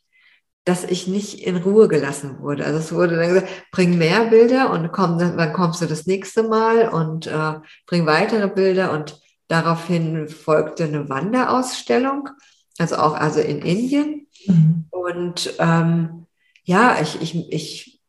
[0.64, 2.64] dass ich nicht in Ruhe gelassen wurde.
[2.64, 6.42] Also es wurde dann gesagt, bring mehr Bilder und komm, dann kommst du das nächste
[6.42, 12.30] Mal und äh, bring weitere Bilder und daraufhin folgte eine Wanderausstellung,
[12.78, 14.26] also auch also in Indien.
[14.46, 14.86] Mhm.
[14.90, 16.26] Und ähm,
[16.62, 18.00] ja, ich, ich, ich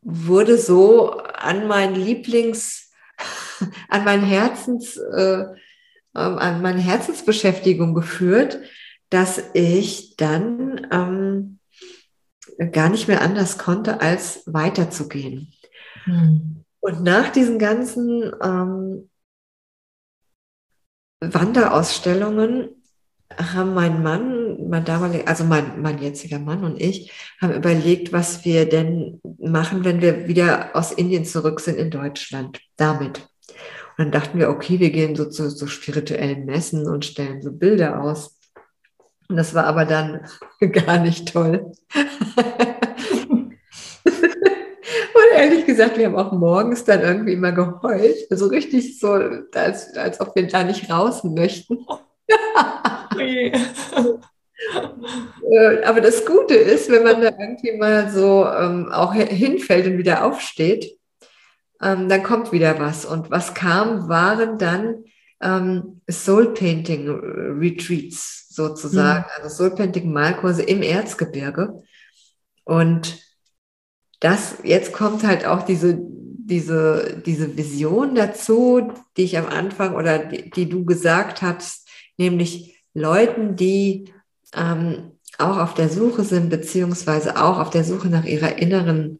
[0.00, 2.92] wurde so an mein Lieblings,
[3.90, 5.44] an mein Herzens, äh,
[6.16, 8.58] ähm, an meine Herzensbeschäftigung geführt,
[9.10, 11.58] dass ich dann ähm,
[12.72, 15.52] gar nicht mehr anders konnte, als weiterzugehen.
[16.04, 16.64] Hm.
[16.80, 19.08] Und nach diesen ganzen ähm,
[21.20, 22.68] Wanderausstellungen
[23.36, 28.44] haben mein Mann, mein damaliger, also mein, mein jetziger Mann und ich, haben überlegt, was
[28.44, 32.60] wir denn machen, wenn wir wieder aus Indien zurück sind in Deutschland.
[32.76, 33.26] Damit.
[33.96, 38.02] Dann dachten wir, okay, wir gehen so zu so spirituellen Messen und stellen so Bilder
[38.02, 38.38] aus.
[39.28, 40.26] Und das war aber dann
[40.72, 41.72] gar nicht toll.
[45.14, 48.16] Und ehrlich gesagt, wir haben auch morgens dann irgendwie immer geheult.
[48.30, 49.12] Also richtig so,
[49.54, 51.78] als, als ob wir da nicht raus möchten.
[55.50, 59.98] Äh, aber das Gute ist, wenn man da irgendwie mal so ähm, auch hinfällt und
[59.98, 60.96] wieder aufsteht,
[61.80, 63.04] ähm, dann kommt wieder was.
[63.04, 65.04] Und was kam, waren dann
[65.40, 69.42] ähm, Soul Painting Retreats sozusagen, mhm.
[69.42, 71.82] also Soulpainting Malkurse im Erzgebirge.
[72.64, 73.20] Und
[74.20, 80.18] das, jetzt kommt halt auch diese, diese, diese Vision dazu, die ich am Anfang oder
[80.18, 84.12] die, die du gesagt hast, nämlich Leuten, die
[84.54, 89.18] ähm, auch auf der Suche sind, beziehungsweise auch auf der Suche nach ihrer inneren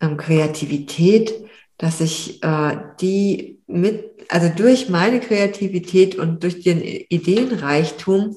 [0.00, 1.32] ähm, Kreativität,
[1.80, 8.36] dass ich äh, die mit, also durch meine Kreativität und durch den Ideenreichtum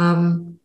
[0.00, 0.60] ähm,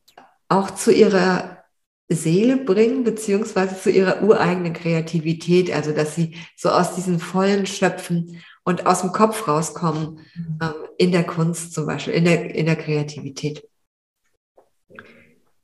[0.47, 1.63] auch zu ihrer
[2.07, 8.41] Seele bringen, beziehungsweise zu ihrer ureigenen Kreativität, also dass sie so aus diesen vollen schöpfen
[8.63, 10.59] und aus dem Kopf rauskommen, mhm.
[10.61, 13.67] ähm, in der Kunst zum Beispiel, in der, in der Kreativität.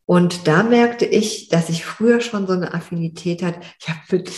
[0.06, 3.62] Und da merkte ich, dass ich früher schon so eine Affinität hatte.
[3.80, 4.30] Ich habe mit,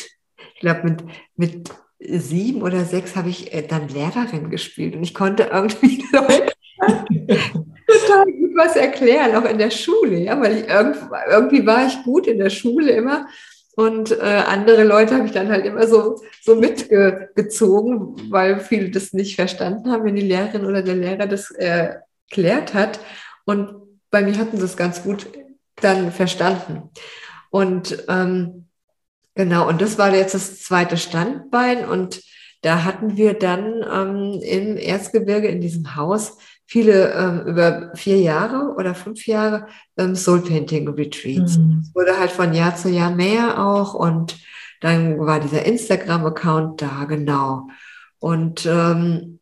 [0.54, 1.04] ich glaube, mit,
[1.36, 1.72] mit
[2.04, 6.54] sieben oder sechs habe ich äh, dann Lehrerin gespielt und ich konnte irgendwie Leute
[7.88, 12.04] total gut was erklären, auch in der Schule, ja, weil ich irgendwie, irgendwie war ich
[12.04, 13.28] gut in der Schule immer
[13.76, 19.14] und äh, andere Leute habe ich dann halt immer so, so mitgezogen, weil viele das
[19.14, 21.96] nicht verstanden haben, wenn die Lehrerin oder der Lehrer das äh,
[22.32, 23.00] erklärt hat.
[23.46, 23.76] Und
[24.10, 25.28] bei mir hatten sie es ganz gut
[25.78, 26.90] dann verstanden.
[27.50, 28.68] Und ähm,
[29.36, 31.88] genau, und das war jetzt das zweite Standbein.
[31.88, 32.22] Und
[32.62, 38.76] da hatten wir dann ähm, im Erzgebirge in diesem Haus viele ähm, über vier Jahre
[38.78, 39.68] oder fünf Jahre
[39.98, 41.58] ähm, Soul Painting Retreats.
[41.58, 41.84] Mhm.
[41.84, 44.38] Es wurde halt von Jahr zu Jahr mehr auch und
[44.80, 47.68] dann war dieser Instagram-Account da, genau.
[48.20, 49.40] Und ähm,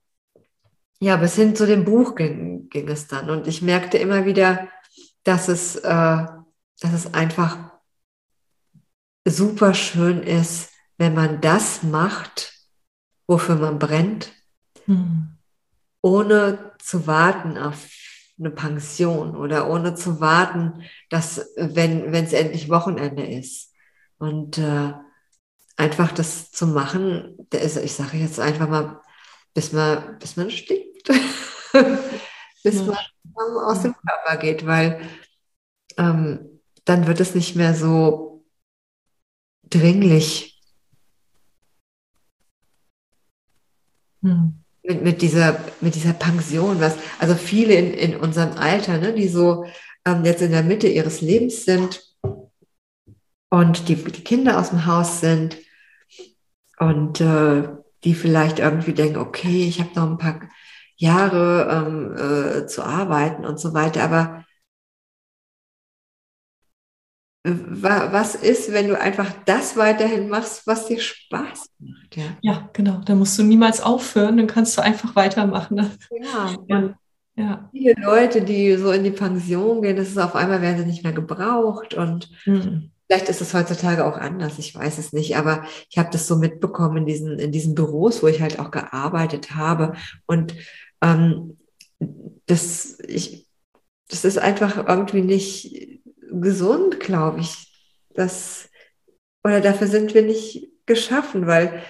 [1.00, 3.30] ja, bis hin zu dem Buch ging, ging es dann.
[3.30, 4.68] Und ich merkte immer wieder,
[5.24, 7.58] dass es, äh, dass es einfach
[9.26, 12.54] super schön ist, wenn man das macht,
[13.28, 14.32] wofür man brennt,
[14.86, 15.38] mhm.
[16.02, 17.88] ohne zu warten auf
[18.38, 23.74] eine Pension oder ohne zu warten, dass, wenn es endlich Wochenende ist.
[24.18, 24.94] Und äh,
[25.78, 29.02] einfach das zu machen, ist, ich sage jetzt einfach mal,
[29.54, 31.08] bis man, bis man stirbt.
[32.64, 32.98] bis man
[33.66, 35.02] aus dem Körper geht, weil
[35.98, 38.29] ähm, dann wird es nicht mehr so
[39.70, 40.62] dringlich.
[44.22, 44.56] Hm.
[44.84, 49.28] Mit, mit, dieser, mit dieser Pension, was, also viele in, in unserem Alter, ne, die
[49.28, 49.66] so
[50.06, 52.02] ähm, jetzt in der Mitte ihres Lebens sind
[53.50, 55.58] und die, die Kinder aus dem Haus sind
[56.80, 57.68] und äh,
[58.04, 60.40] die vielleicht irgendwie denken, okay, ich habe noch ein paar
[60.96, 64.04] Jahre ähm, äh, zu arbeiten und so weiter.
[64.04, 64.46] Aber
[67.44, 72.16] was ist, wenn du einfach das weiterhin machst, was dir Spaß macht?
[72.16, 73.02] Ja, ja genau.
[73.06, 75.76] Da musst du niemals aufhören, dann kannst du einfach weitermachen.
[75.76, 75.92] Ne?
[76.22, 76.56] Ja.
[76.68, 76.94] ja.
[77.36, 77.70] ja.
[77.72, 81.04] Viele Leute, die so in die Pension gehen, das ist auf einmal werden sie nicht
[81.04, 82.92] mehr gebraucht und mhm.
[83.12, 86.36] Vielleicht ist es heutzutage auch anders, ich weiß es nicht, aber ich habe das so
[86.36, 89.94] mitbekommen in diesen, in diesen Büros, wo ich halt auch gearbeitet habe.
[90.28, 90.54] Und
[91.02, 91.58] ähm,
[92.46, 93.48] das, ich,
[94.10, 95.99] das ist einfach irgendwie nicht
[96.32, 97.68] gesund, glaube ich.
[98.14, 98.70] Das,
[99.44, 101.84] oder dafür sind wir nicht geschaffen, weil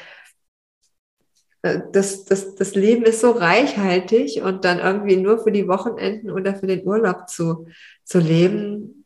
[1.61, 6.31] äh, das, das, das Leben ist so reichhaltig und dann irgendwie nur für die Wochenenden
[6.31, 7.67] oder für den Urlaub zu,
[8.03, 9.05] zu leben,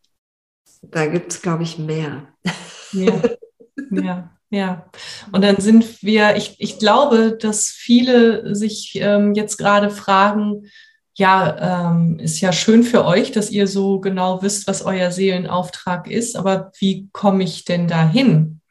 [0.82, 2.28] da gibt es, glaube ich, mehr.
[2.91, 3.22] Ja,
[3.91, 4.30] ja.
[4.54, 4.88] Ja,
[5.32, 10.69] und dann sind wir, ich, ich glaube, dass viele sich ähm, jetzt gerade fragen,
[11.15, 16.10] ja, ähm, ist ja schön für euch, dass ihr so genau wisst, was euer Seelenauftrag
[16.10, 18.62] ist, aber wie komme ich denn dahin?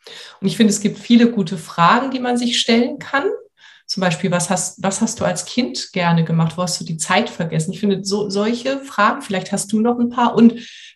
[0.40, 3.24] Und ich finde, es gibt viele gute Fragen, die man sich stellen kann.
[3.86, 6.56] Zum Beispiel, was hast, was hast du als Kind gerne gemacht?
[6.56, 7.72] Wo hast du die Zeit vergessen?
[7.72, 10.34] Ich finde, so, solche Fragen, vielleicht hast du noch ein paar.
[10.34, 10.54] Und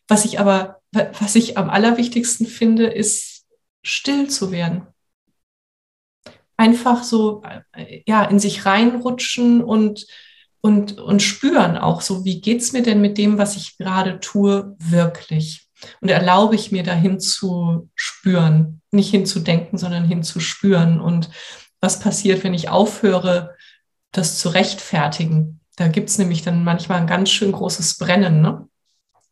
[0.09, 3.45] was ich aber, was ich am allerwichtigsten finde, ist,
[3.83, 4.87] still zu werden.
[6.57, 10.07] Einfach so, äh, ja, in sich reinrutschen und,
[10.67, 14.19] und, und spüren auch so, wie geht es mir denn mit dem, was ich gerade
[14.19, 15.69] tue, wirklich?
[16.01, 21.01] Und erlaube ich mir dahin zu spüren, nicht hinzudenken, sondern hinzuspüren.
[21.01, 21.31] Und
[21.81, 23.55] was passiert, wenn ich aufhöre,
[24.11, 25.61] das zu rechtfertigen?
[25.77, 28.41] Da gibt es nämlich dann manchmal ein ganz schön großes Brennen.
[28.41, 28.67] Ne?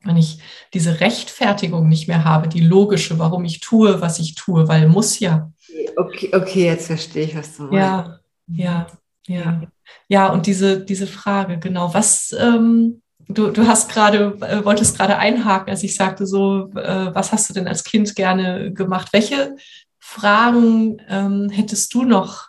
[0.07, 0.38] wenn ich
[0.73, 5.18] diese Rechtfertigung nicht mehr habe, die logische, warum ich tue, was ich tue, weil muss
[5.18, 5.51] ja.
[5.97, 7.74] Okay, okay, jetzt verstehe ich, was du meinst.
[7.74, 8.87] Ja, ja,
[9.26, 9.62] ja.
[10.09, 15.16] Ja, und diese, diese Frage, genau, was, ähm, du, du hast gerade, äh, wolltest gerade
[15.18, 19.12] einhaken, als ich sagte, so, äh, was hast du denn als Kind gerne gemacht?
[19.12, 19.57] Welche
[19.99, 22.49] Fragen ähm, hättest du noch,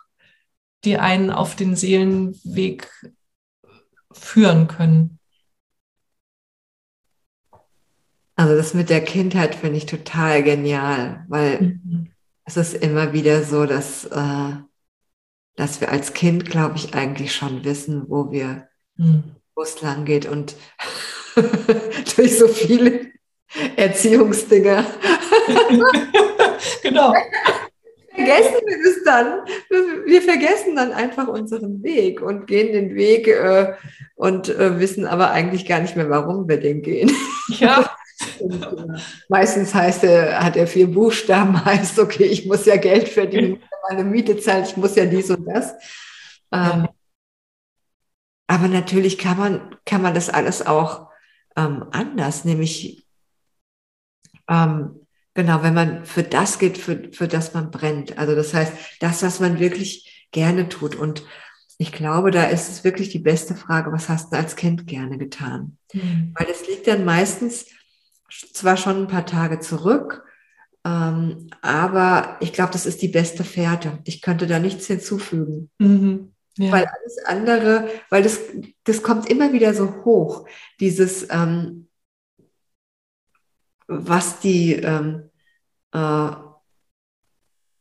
[0.84, 2.90] die einen auf den Seelenweg
[4.12, 5.18] führen können?
[8.36, 12.12] Also das mit der Kindheit finde ich total genial, weil mhm.
[12.44, 14.52] es ist immer wieder so, dass, äh,
[15.56, 19.24] dass wir als Kind, glaube ich, eigentlich schon wissen, wo wir, mhm.
[19.54, 20.54] wo es lang geht und
[22.16, 23.06] durch so viele
[23.76, 24.84] Erziehungsdinge.
[26.82, 27.14] genau.
[28.14, 29.40] Vergessen wir es dann.
[30.06, 33.74] Wir vergessen dann einfach unseren Weg und gehen den Weg äh,
[34.14, 37.10] und äh, wissen aber eigentlich gar nicht mehr, warum wir den gehen.
[37.48, 37.90] Ja.
[38.40, 43.08] Und, äh, meistens heißt er, hat er vier Buchstaben, heißt, okay, ich muss ja Geld
[43.08, 45.74] verdienen, meine Miete zahlen, ich muss ja dies und das.
[46.52, 46.88] Ähm,
[48.46, 51.08] aber natürlich kann man, kann man das alles auch
[51.56, 53.06] ähm, anders, nämlich
[54.48, 58.18] ähm, genau, wenn man für das geht, für, für das man brennt.
[58.18, 60.94] Also das heißt, das, was man wirklich gerne tut.
[60.94, 61.24] Und
[61.78, 65.18] ich glaube, da ist es wirklich die beste Frage, was hast du als Kind gerne
[65.18, 65.78] getan?
[65.92, 66.32] Mhm.
[66.34, 67.66] Weil es liegt dann meistens
[68.52, 70.24] zwar schon ein paar Tage zurück,
[70.86, 73.98] ähm, aber ich glaube, das ist die beste Fährte.
[74.04, 75.70] Ich könnte da nichts hinzufügen.
[75.78, 76.32] Mhm.
[76.58, 76.72] Ja.
[76.72, 78.40] Weil alles andere, weil das,
[78.84, 80.48] das kommt immer wieder so hoch,
[80.80, 81.88] dieses, ähm,
[83.88, 85.30] was die, ähm,
[85.92, 86.30] äh,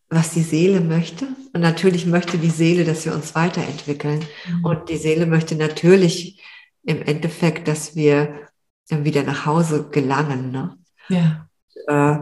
[0.10, 1.28] was die Seele möchte.
[1.54, 4.26] Und natürlich möchte die Seele, dass wir uns weiterentwickeln.
[4.48, 4.66] Mhm.
[4.66, 6.44] Und die Seele möchte natürlich
[6.84, 8.45] im Endeffekt, dass wir
[8.90, 10.52] wieder nach Hause gelangen.
[10.52, 10.78] Ne?
[11.10, 11.50] Ja.
[11.88, 12.20] Äh,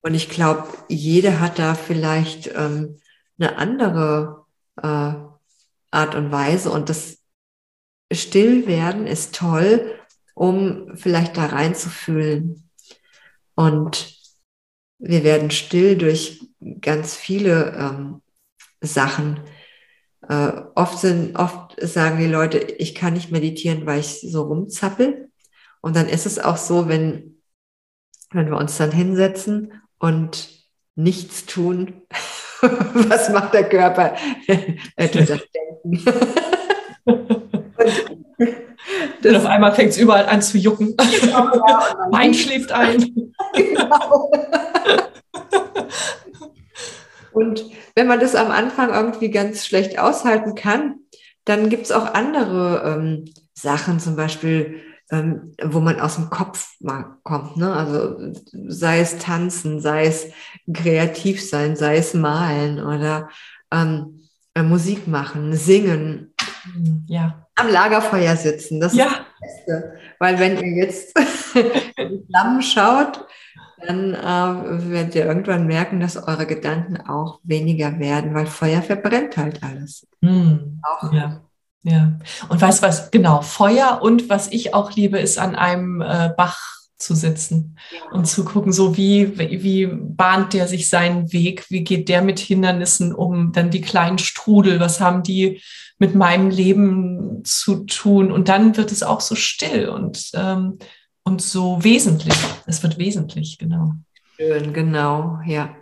[0.00, 2.98] und ich glaube, jeder hat da vielleicht ähm,
[3.38, 5.12] eine andere äh,
[5.90, 6.70] Art und Weise.
[6.70, 7.18] Und das
[8.12, 9.94] Stillwerden ist toll,
[10.34, 12.70] um vielleicht da reinzufühlen.
[13.54, 14.16] Und
[14.98, 16.40] wir werden still durch
[16.80, 18.22] ganz viele ähm,
[18.80, 19.40] Sachen.
[20.28, 25.27] Äh, oft, sind, oft sagen die Leute, ich kann nicht meditieren, weil ich so rumzappel.
[25.88, 27.40] Und dann ist es auch so, wenn,
[28.30, 30.50] wenn wir uns dann hinsetzen und
[30.96, 32.02] nichts tun,
[32.60, 34.14] was macht der Körper?
[34.96, 36.04] er tut das denken.
[39.24, 40.94] und auf einmal fängt es überall an zu jucken.
[40.94, 43.32] Genau, ja, Wein schläft ein.
[43.54, 44.30] Genau.
[47.32, 47.64] Und
[47.94, 50.96] wenn man das am Anfang irgendwie ganz schlecht aushalten kann,
[51.46, 53.24] dann gibt es auch andere ähm,
[53.54, 57.56] Sachen, zum Beispiel ähm, wo man aus dem Kopf mal kommt.
[57.56, 57.72] Ne?
[57.72, 58.32] Also
[58.66, 60.26] sei es tanzen, sei es
[60.72, 63.28] kreativ sein, sei es malen oder
[63.72, 64.20] ähm,
[64.54, 66.34] äh, Musik machen, singen.
[67.06, 67.46] Ja.
[67.54, 69.06] Am Lagerfeuer sitzen, das ja.
[69.06, 69.92] ist das Beste.
[70.18, 71.16] Weil wenn ihr jetzt
[71.54, 73.26] die Flammen schaut,
[73.80, 79.36] dann äh, werdet ihr irgendwann merken, dass eure Gedanken auch weniger werden, weil Feuer verbrennt
[79.36, 80.06] halt alles.
[80.20, 80.80] Hm.
[80.82, 81.40] Auch ja.
[81.90, 82.18] Ja,
[82.50, 86.78] und weißt was, genau, Feuer und was ich auch liebe, ist an einem äh, Bach
[86.98, 88.10] zu sitzen ja.
[88.10, 92.40] und zu gucken, so wie, wie bahnt der sich seinen Weg, wie geht der mit
[92.40, 95.62] Hindernissen um, dann die kleinen Strudel, was haben die
[95.98, 100.78] mit meinem Leben zu tun und dann wird es auch so still und, ähm,
[101.22, 102.34] und so wesentlich,
[102.66, 103.94] es wird wesentlich, genau.
[104.36, 105.74] Schön, genau, ja.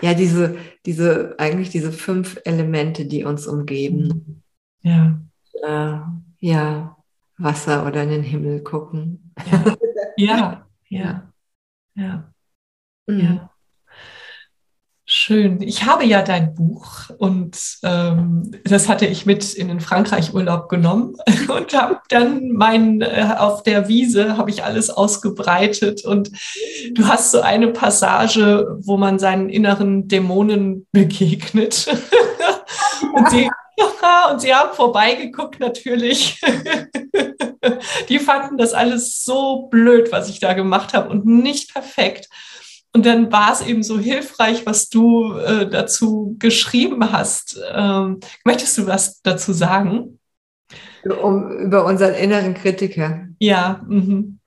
[0.00, 4.42] Ja, diese, diese, eigentlich diese fünf Elemente, die uns umgeben.
[4.82, 5.20] Ja
[5.62, 5.98] äh,
[6.38, 6.96] ja,
[7.38, 9.34] Wasser oder in den Himmel gucken.
[10.18, 11.30] Ja, ja,
[11.94, 12.32] ja.
[13.06, 13.20] Mhm.
[13.20, 13.50] ja.
[15.08, 15.62] Schön.
[15.62, 21.14] Ich habe ja dein Buch und ähm, das hatte ich mit in den Frankreich-Urlaub genommen
[21.48, 26.32] und habe dann mein äh, auf der Wiese habe ich alles ausgebreitet und
[26.92, 31.86] du hast so eine Passage, wo man seinen inneren Dämonen begegnet
[33.14, 33.48] und die
[33.78, 36.40] ja, und sie haben vorbeigeguckt natürlich.
[38.08, 42.28] Die fanden das alles so blöd, was ich da gemacht habe und nicht perfekt.
[42.92, 47.60] Und dann war es eben so hilfreich, was du äh, dazu geschrieben hast.
[47.72, 50.18] Ähm, möchtest du was dazu sagen?
[51.04, 53.28] Um, über unseren inneren Kritiker.
[53.38, 53.82] Ja.
[53.86, 54.38] Mhm.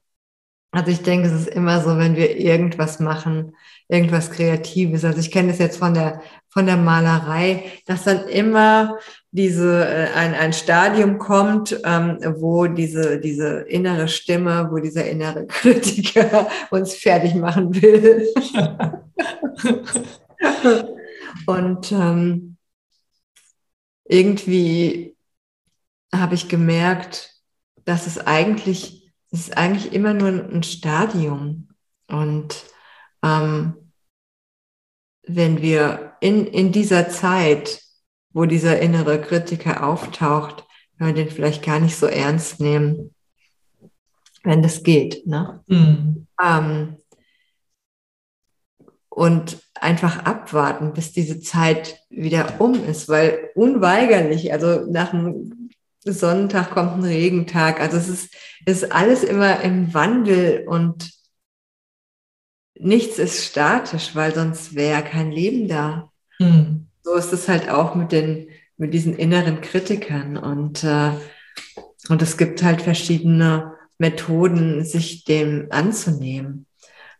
[0.72, 3.56] Also ich denke, es ist immer so, wenn wir irgendwas machen,
[3.88, 5.06] irgendwas Kreatives.
[5.06, 8.98] Also ich kenne das jetzt von der von der Malerei, dass dann immer
[9.32, 15.46] diese äh, ein, ein Stadium kommt, ähm, wo diese diese innere Stimme, wo dieser innere
[15.48, 18.28] Kritiker uns fertig machen will.
[21.46, 22.58] Und ähm,
[24.06, 25.16] irgendwie
[26.14, 27.36] habe ich gemerkt,
[27.86, 29.00] dass es eigentlich
[29.32, 31.70] es ist eigentlich immer nur ein Stadium
[32.08, 32.66] und
[33.24, 33.92] ähm,
[35.28, 37.84] wenn wir in, in dieser Zeit,
[38.32, 40.66] wo dieser innere Kritiker auftaucht,
[40.98, 43.14] wenn wir den vielleicht gar nicht so ernst nehmen,
[44.44, 45.26] wenn das geht.
[45.26, 45.64] Ne?
[45.68, 46.28] Mhm.
[46.42, 46.98] Ähm,
[49.10, 55.14] und einfach abwarten, bis diese Zeit wieder um ist, weil unweigerlich, also nach,
[56.06, 57.80] Sonnentag kommt ein Regentag.
[57.80, 61.12] Also es ist, ist alles immer im Wandel und
[62.76, 66.12] nichts ist statisch, weil sonst wäre kein Leben da.
[66.40, 66.89] Mhm.
[67.10, 71.10] So ist es halt auch mit den, mit diesen inneren Kritikern und, äh,
[72.08, 76.68] und es gibt halt verschiedene Methoden, sich dem anzunehmen.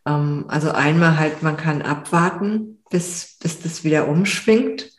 [0.06, 4.92] Ähm, also einmal halt, man kann abwarten, bis, bis das wieder umschwingt.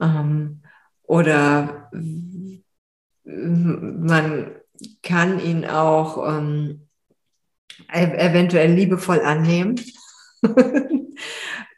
[0.00, 0.62] Ähm,
[1.02, 1.90] oder
[3.24, 4.52] man
[5.02, 6.86] kann ihn auch ähm,
[7.88, 9.80] eventuell liebevoll annehmen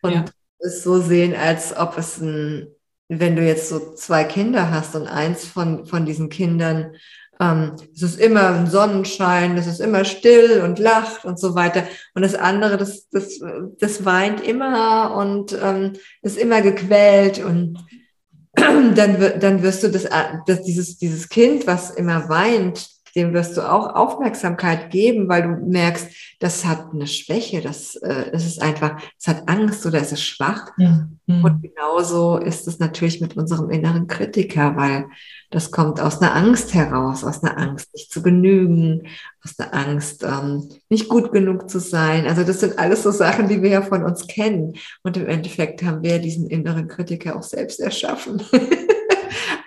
[0.03, 0.26] und ja.
[0.64, 2.68] Es so sehen, als ob es ein,
[3.08, 6.94] wenn du jetzt so zwei Kinder hast und eins von, von diesen Kindern,
[7.40, 11.84] ähm, es ist immer ein Sonnenschein, es ist immer still und lacht und so weiter.
[12.14, 13.40] Und das andere, das, das,
[13.78, 17.78] das weint immer und ähm, ist immer gequält und
[18.54, 18.94] dann,
[19.40, 20.08] dann wirst du das,
[20.46, 25.48] das, dieses, dieses Kind, was immer weint, dem wirst du auch Aufmerksamkeit geben, weil du
[25.48, 26.08] merkst,
[26.40, 30.22] das hat eine Schwäche, das, äh, das ist einfach, es hat Angst oder es ist
[30.22, 30.72] schwach.
[30.78, 31.08] Ja.
[31.26, 31.44] Mhm.
[31.44, 35.06] Und genauso ist es natürlich mit unserem inneren Kritiker, weil
[35.50, 39.06] das kommt aus einer Angst heraus, aus einer Angst, nicht zu genügen,
[39.44, 42.26] aus einer Angst, ähm, nicht gut genug zu sein.
[42.26, 44.74] Also das sind alles so Sachen, die wir ja von uns kennen.
[45.02, 48.42] Und im Endeffekt haben wir diesen inneren Kritiker auch selbst erschaffen.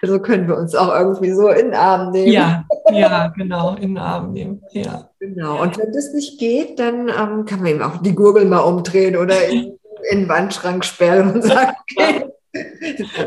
[0.02, 2.32] Also können wir uns auch irgendwie so in den Arm nehmen.
[2.32, 4.62] Ja, ja, genau, in den Arm nehmen.
[4.72, 5.10] Ja.
[5.20, 5.62] Genau.
[5.62, 9.16] Und wenn das nicht geht, dann ähm, kann man eben auch die Gurgel mal umdrehen
[9.16, 9.78] oder in,
[10.12, 12.26] in den Wandschrank sperren und sagen, okay,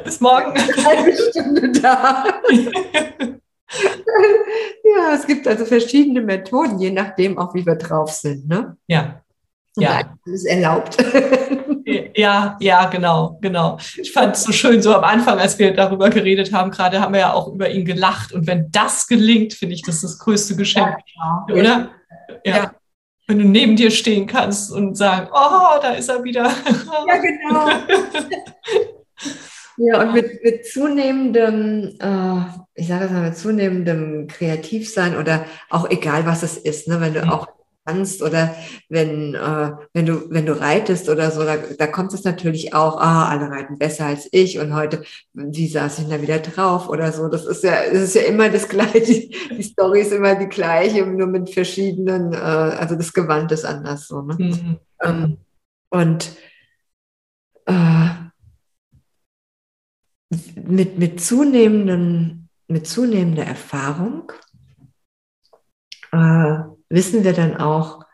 [0.04, 0.52] bis morgen.
[0.56, 2.24] Eine halbe Stunde da.
[4.84, 8.48] ja, es gibt also verschiedene Methoden, je nachdem auch, wie wir drauf sind.
[8.48, 8.76] Ne?
[8.86, 9.22] Ja.
[9.76, 10.16] Ja.
[10.26, 10.96] Alles erlaubt.
[12.14, 13.78] Ja, ja, genau, genau.
[13.97, 17.12] Ich fand es so schön, so am Anfang, als wir darüber geredet haben, gerade haben
[17.12, 18.32] wir ja auch über ihn gelacht.
[18.32, 21.61] Und wenn das gelingt, finde ich, das ist das größte Geschenk, ja, genau.
[21.61, 21.91] oder?
[22.45, 22.57] Ja.
[22.57, 22.74] ja.
[23.26, 26.51] Wenn du neben dir stehen kannst und sagen, oh, da ist er wieder.
[27.07, 27.68] Ja, genau.
[29.76, 32.41] ja, und mit, mit zunehmendem, äh,
[32.74, 37.14] ich sage es mal, mit zunehmendem Kreativsein oder auch egal, was es ist, ne, wenn
[37.14, 37.47] du auch
[37.85, 38.55] kannst oder
[38.89, 42.99] wenn, äh, wenn, du, wenn du reitest oder so, da, da kommt es natürlich auch,
[42.99, 45.03] ah, alle reiten besser als ich und heute,
[45.33, 47.28] wie saß ich da wieder drauf oder so.
[47.28, 49.01] Das ist ja, das ist ja immer das Gleiche.
[49.01, 53.64] Die, die Story ist immer die gleiche, nur mit verschiedenen, äh, also das Gewand ist
[53.64, 54.22] anders so.
[54.22, 54.37] Ne?
[54.39, 54.78] Mhm.
[55.03, 55.39] Ähm,
[55.91, 56.37] und
[57.66, 58.09] äh,
[60.55, 64.33] mit, mit, zunehmenden, mit zunehmender Erfahrung
[66.12, 66.59] äh,
[66.91, 68.05] wissen wir dann auch,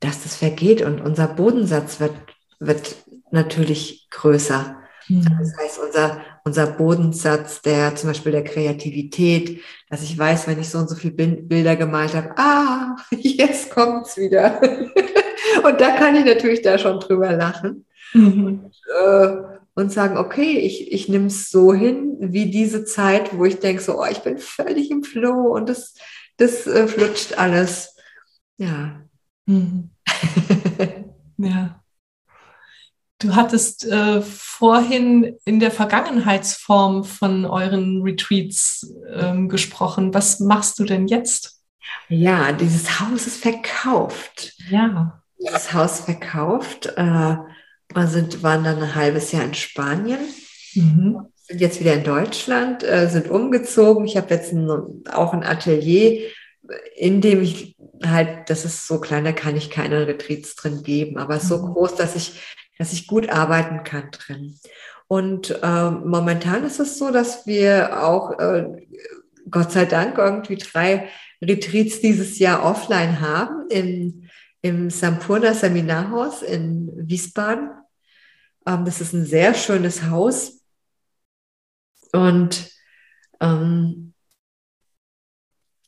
[0.00, 2.14] dass das vergeht und unser Bodensatz wird,
[2.58, 2.96] wird
[3.30, 4.76] natürlich größer.
[5.08, 5.26] Mhm.
[5.38, 9.60] Das heißt, unser, unser Bodensatz, der zum Beispiel der Kreativität,
[9.90, 14.16] dass ich weiß, wenn ich so und so viele Bilder gemalt habe, ah, jetzt kommt's
[14.16, 14.60] wieder.
[15.64, 17.86] und da kann ich natürlich da schon drüber lachen.
[18.14, 18.44] Mhm.
[18.44, 19.36] Und, äh,
[19.74, 23.82] und sagen, okay, ich, ich nehme es so hin, wie diese Zeit, wo ich denke,
[23.82, 25.94] so, oh, ich bin völlig im Flow und das,
[26.36, 27.91] das äh, flutscht alles.
[28.58, 29.02] Ja.
[29.46, 29.90] Mhm.
[31.38, 31.82] ja.
[33.18, 40.12] Du hattest äh, vorhin in der Vergangenheitsform von euren Retreats ähm, gesprochen.
[40.12, 41.60] Was machst du denn jetzt?
[42.08, 44.54] Ja, dieses Haus ist verkauft.
[44.68, 45.22] Ja.
[45.38, 46.86] Das Haus verkauft.
[46.96, 47.36] Äh,
[47.94, 50.20] wir sind, waren dann ein halbes Jahr in Spanien.
[50.74, 51.26] Mhm.
[51.36, 54.04] Sind jetzt wieder in Deutschland, äh, sind umgezogen.
[54.04, 54.68] Ich habe jetzt ein,
[55.12, 56.28] auch ein Atelier,
[56.96, 61.18] in dem ich halt, das ist so klein, da kann ich keine Retreats drin geben,
[61.18, 61.72] aber so mhm.
[61.72, 62.40] groß, dass ich,
[62.78, 64.58] dass ich gut arbeiten kann drin.
[65.08, 68.86] Und äh, momentan ist es so, dass wir auch, äh,
[69.50, 71.08] Gott sei Dank, irgendwie drei
[71.42, 74.30] Retreats dieses Jahr offline haben im,
[74.62, 77.70] im Sampurna Seminarhaus in Wiesbaden.
[78.66, 80.62] Ähm, das ist ein sehr schönes Haus.
[82.12, 82.70] Und
[83.40, 84.11] ähm,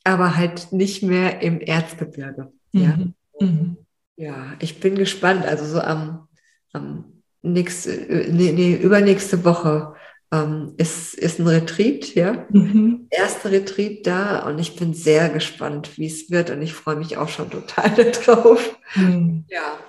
[0.05, 2.53] aber halt nicht mehr im Erzgebirge.
[2.71, 3.13] Ja, mhm.
[3.39, 3.77] mhm.
[4.15, 5.45] ja ich bin gespannt.
[5.45, 6.27] Also so am,
[6.71, 7.91] am nächste,
[8.31, 9.95] nee, nee, übernächste Woche
[10.31, 12.45] ähm, ist, ist ein Retreat, ja.
[12.49, 13.07] Mhm.
[13.09, 17.17] Erster Retreat da und ich bin sehr gespannt, wie es wird und ich freue mich
[17.17, 17.91] auch schon total
[18.25, 18.77] darauf.
[18.95, 19.45] Mhm.
[19.49, 19.79] Ja.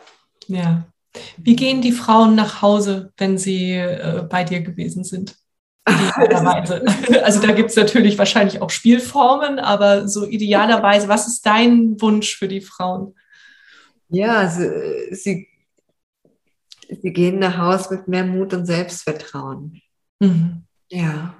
[0.48, 0.86] Ja.
[1.38, 5.34] Wie gehen die Frauen nach Hause, wenn sie äh, bei dir gewesen sind?
[5.88, 6.84] Idealerweise.
[7.22, 12.36] Also da gibt es natürlich wahrscheinlich auch Spielformen, aber so idealerweise, was ist dein Wunsch
[12.36, 13.14] für die Frauen?
[14.08, 15.48] Ja, sie, sie,
[16.88, 19.80] sie gehen nach Hause mit mehr Mut und Selbstvertrauen.
[20.20, 20.62] Mhm.
[20.88, 21.34] Ja.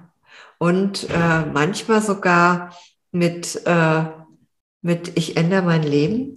[0.59, 2.75] und äh, manchmal sogar
[3.11, 4.05] mit, äh,
[4.81, 6.35] mit ich ändere mein Leben,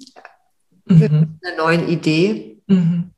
[0.86, 0.98] mhm.
[0.98, 1.12] mit
[1.44, 2.62] einer neuen Idee.
[2.66, 3.10] Mhm.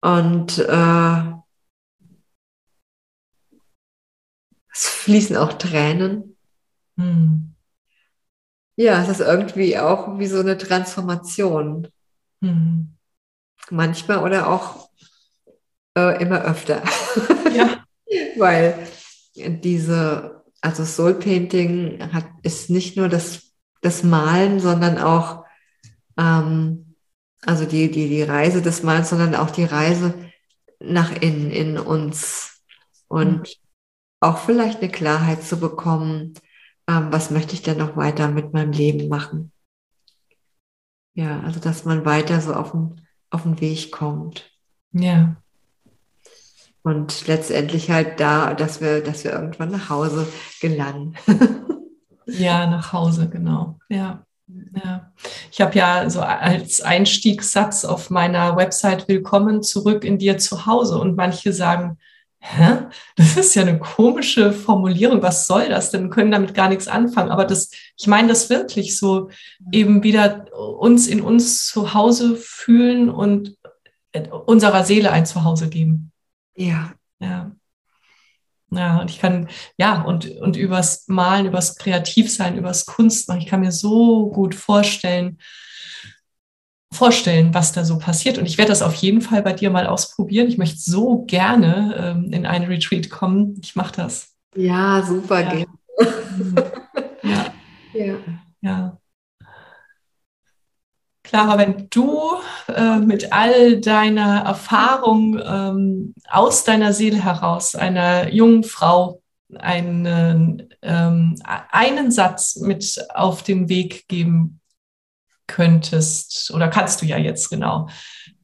[0.00, 1.33] Und äh,
[4.74, 6.36] es fließen auch Tränen.
[6.96, 7.54] Mhm.
[8.76, 11.88] Ja, es ist irgendwie auch wie so eine Transformation.
[12.40, 12.96] Mhm.
[13.70, 14.88] Manchmal oder auch
[15.96, 16.82] äh, immer öfter.
[17.54, 17.84] Ja.
[18.36, 18.88] Weil
[19.36, 25.44] diese, also Soul Painting hat, ist nicht nur das, das Malen, sondern auch,
[26.18, 26.96] ähm,
[27.42, 30.14] also die, die, die Reise des Malens, sondern auch die Reise
[30.80, 32.60] nach innen, in uns.
[33.06, 33.63] Und mhm.
[34.24, 36.34] Auch vielleicht eine Klarheit zu bekommen,
[36.88, 39.52] ähm, was möchte ich denn noch weiter mit meinem Leben machen.
[41.14, 43.00] Ja, also dass man weiter so auf den,
[43.30, 44.50] auf den Weg kommt.
[44.92, 45.36] Ja.
[46.82, 50.26] Und letztendlich halt da, dass wir, dass wir irgendwann nach Hause
[50.60, 51.16] gelangen.
[52.26, 53.78] ja, nach Hause, genau.
[53.88, 54.24] Ja.
[54.74, 55.10] Ja,
[55.50, 60.98] ich habe ja so als Einstiegssatz auf meiner Website Willkommen zurück in dir zu Hause
[60.98, 61.98] und manche sagen,
[62.44, 66.10] hä, das ist ja eine komische Formulierung, was soll das denn?
[66.10, 67.30] können damit gar nichts anfangen.
[67.30, 69.30] Aber das, ich meine das wirklich so,
[69.72, 73.56] eben wieder uns in uns zu Hause fühlen und
[74.46, 76.12] unserer Seele ein Zuhause geben.
[76.54, 76.92] Ja.
[77.18, 77.52] Ja.
[78.70, 83.60] Ja, und ich kann, ja, und, und übers Malen, übers Kreativsein, übers Kunstmachen, ich kann
[83.60, 85.38] mir so gut vorstellen,
[86.94, 88.38] vorstellen, was da so passiert.
[88.38, 90.48] Und ich werde das auf jeden Fall bei dir mal ausprobieren.
[90.48, 93.60] Ich möchte so gerne ähm, in einen Retreat kommen.
[93.62, 94.34] Ich mache das.
[94.56, 95.50] Ja, super ja.
[95.50, 95.66] gerne.
[97.22, 97.54] ja.
[97.92, 98.14] ja.
[98.62, 98.98] ja.
[101.22, 102.34] Clara, wenn du
[102.68, 109.22] äh, mit all deiner Erfahrung ähm, aus deiner Seele heraus einer jungen Frau
[109.58, 114.60] einen, ähm, einen Satz mit auf den Weg geben
[115.46, 117.88] könntest, oder kannst du ja jetzt genau,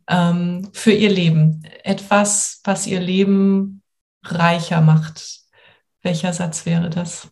[0.09, 3.83] ähm, für ihr Leben, etwas, was ihr Leben
[4.25, 5.41] reicher macht,
[6.03, 7.31] welcher Satz wäre das?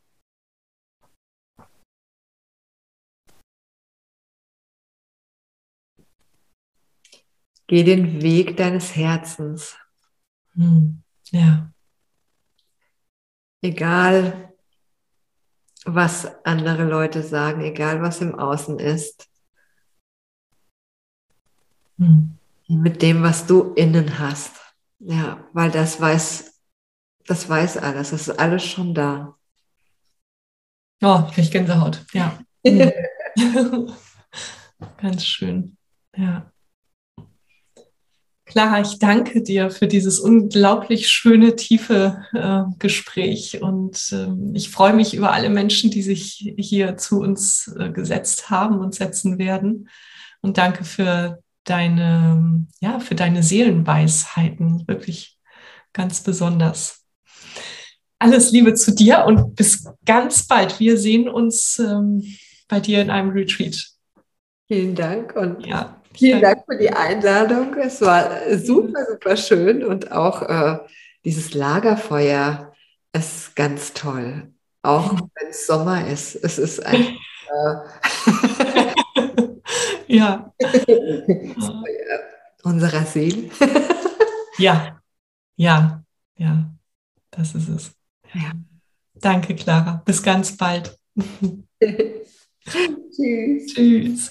[7.66, 9.76] Geh den Weg deines Herzens.
[10.54, 11.02] Hm.
[11.30, 11.70] Ja.
[13.60, 14.54] Egal,
[15.84, 19.27] was andere Leute sagen, egal was im Außen ist.
[21.98, 22.34] Hm.
[22.68, 24.52] Mit dem, was du innen hast.
[24.98, 26.60] Ja, weil das weiß,
[27.26, 28.10] das weiß alles.
[28.10, 29.36] Das ist alles schon da.
[31.02, 32.04] Oh, ich kriege Gänsehaut.
[32.12, 32.38] Ja.
[35.00, 35.76] Ganz schön.
[36.16, 36.50] Ja.
[38.44, 44.94] Clara, ich danke dir für dieses unglaublich schöne, tiefe äh, Gespräch und äh, ich freue
[44.94, 49.90] mich über alle Menschen, die sich hier zu uns äh, gesetzt haben und setzen werden.
[50.40, 55.38] Und danke für deine, ja, für deine Seelenweisheiten, wirklich
[55.92, 57.04] ganz besonders.
[58.18, 60.80] Alles Liebe zu dir und bis ganz bald.
[60.80, 62.24] Wir sehen uns ähm,
[62.66, 63.76] bei dir in einem Retreat.
[64.66, 66.02] Vielen Dank und ja.
[66.14, 67.74] Vielen Dank für die Einladung.
[67.74, 70.78] Es war super, super schön und auch äh,
[71.24, 72.72] dieses Lagerfeuer
[73.12, 74.52] ist ganz toll.
[74.82, 76.34] Auch wenn es Sommer ist.
[76.34, 77.02] Es ist ein.
[77.02, 78.38] Äh,
[80.08, 80.52] ja.
[82.62, 83.50] unserer Seele.
[84.58, 85.00] ja,
[85.56, 86.02] ja,
[86.36, 86.70] ja,
[87.30, 87.92] das ist es.
[88.34, 88.52] Ja.
[89.14, 90.02] Danke, Clara.
[90.04, 90.96] Bis ganz bald.
[93.10, 93.66] Tschüss.
[93.66, 94.30] Tschüss.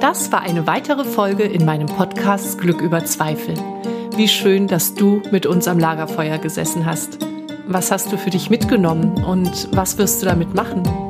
[0.00, 3.54] Das war eine weitere Folge in meinem Podcast Glück über Zweifel.
[4.16, 7.18] Wie schön, dass du mit uns am Lagerfeuer gesessen hast.
[7.66, 11.09] Was hast du für dich mitgenommen und was wirst du damit machen?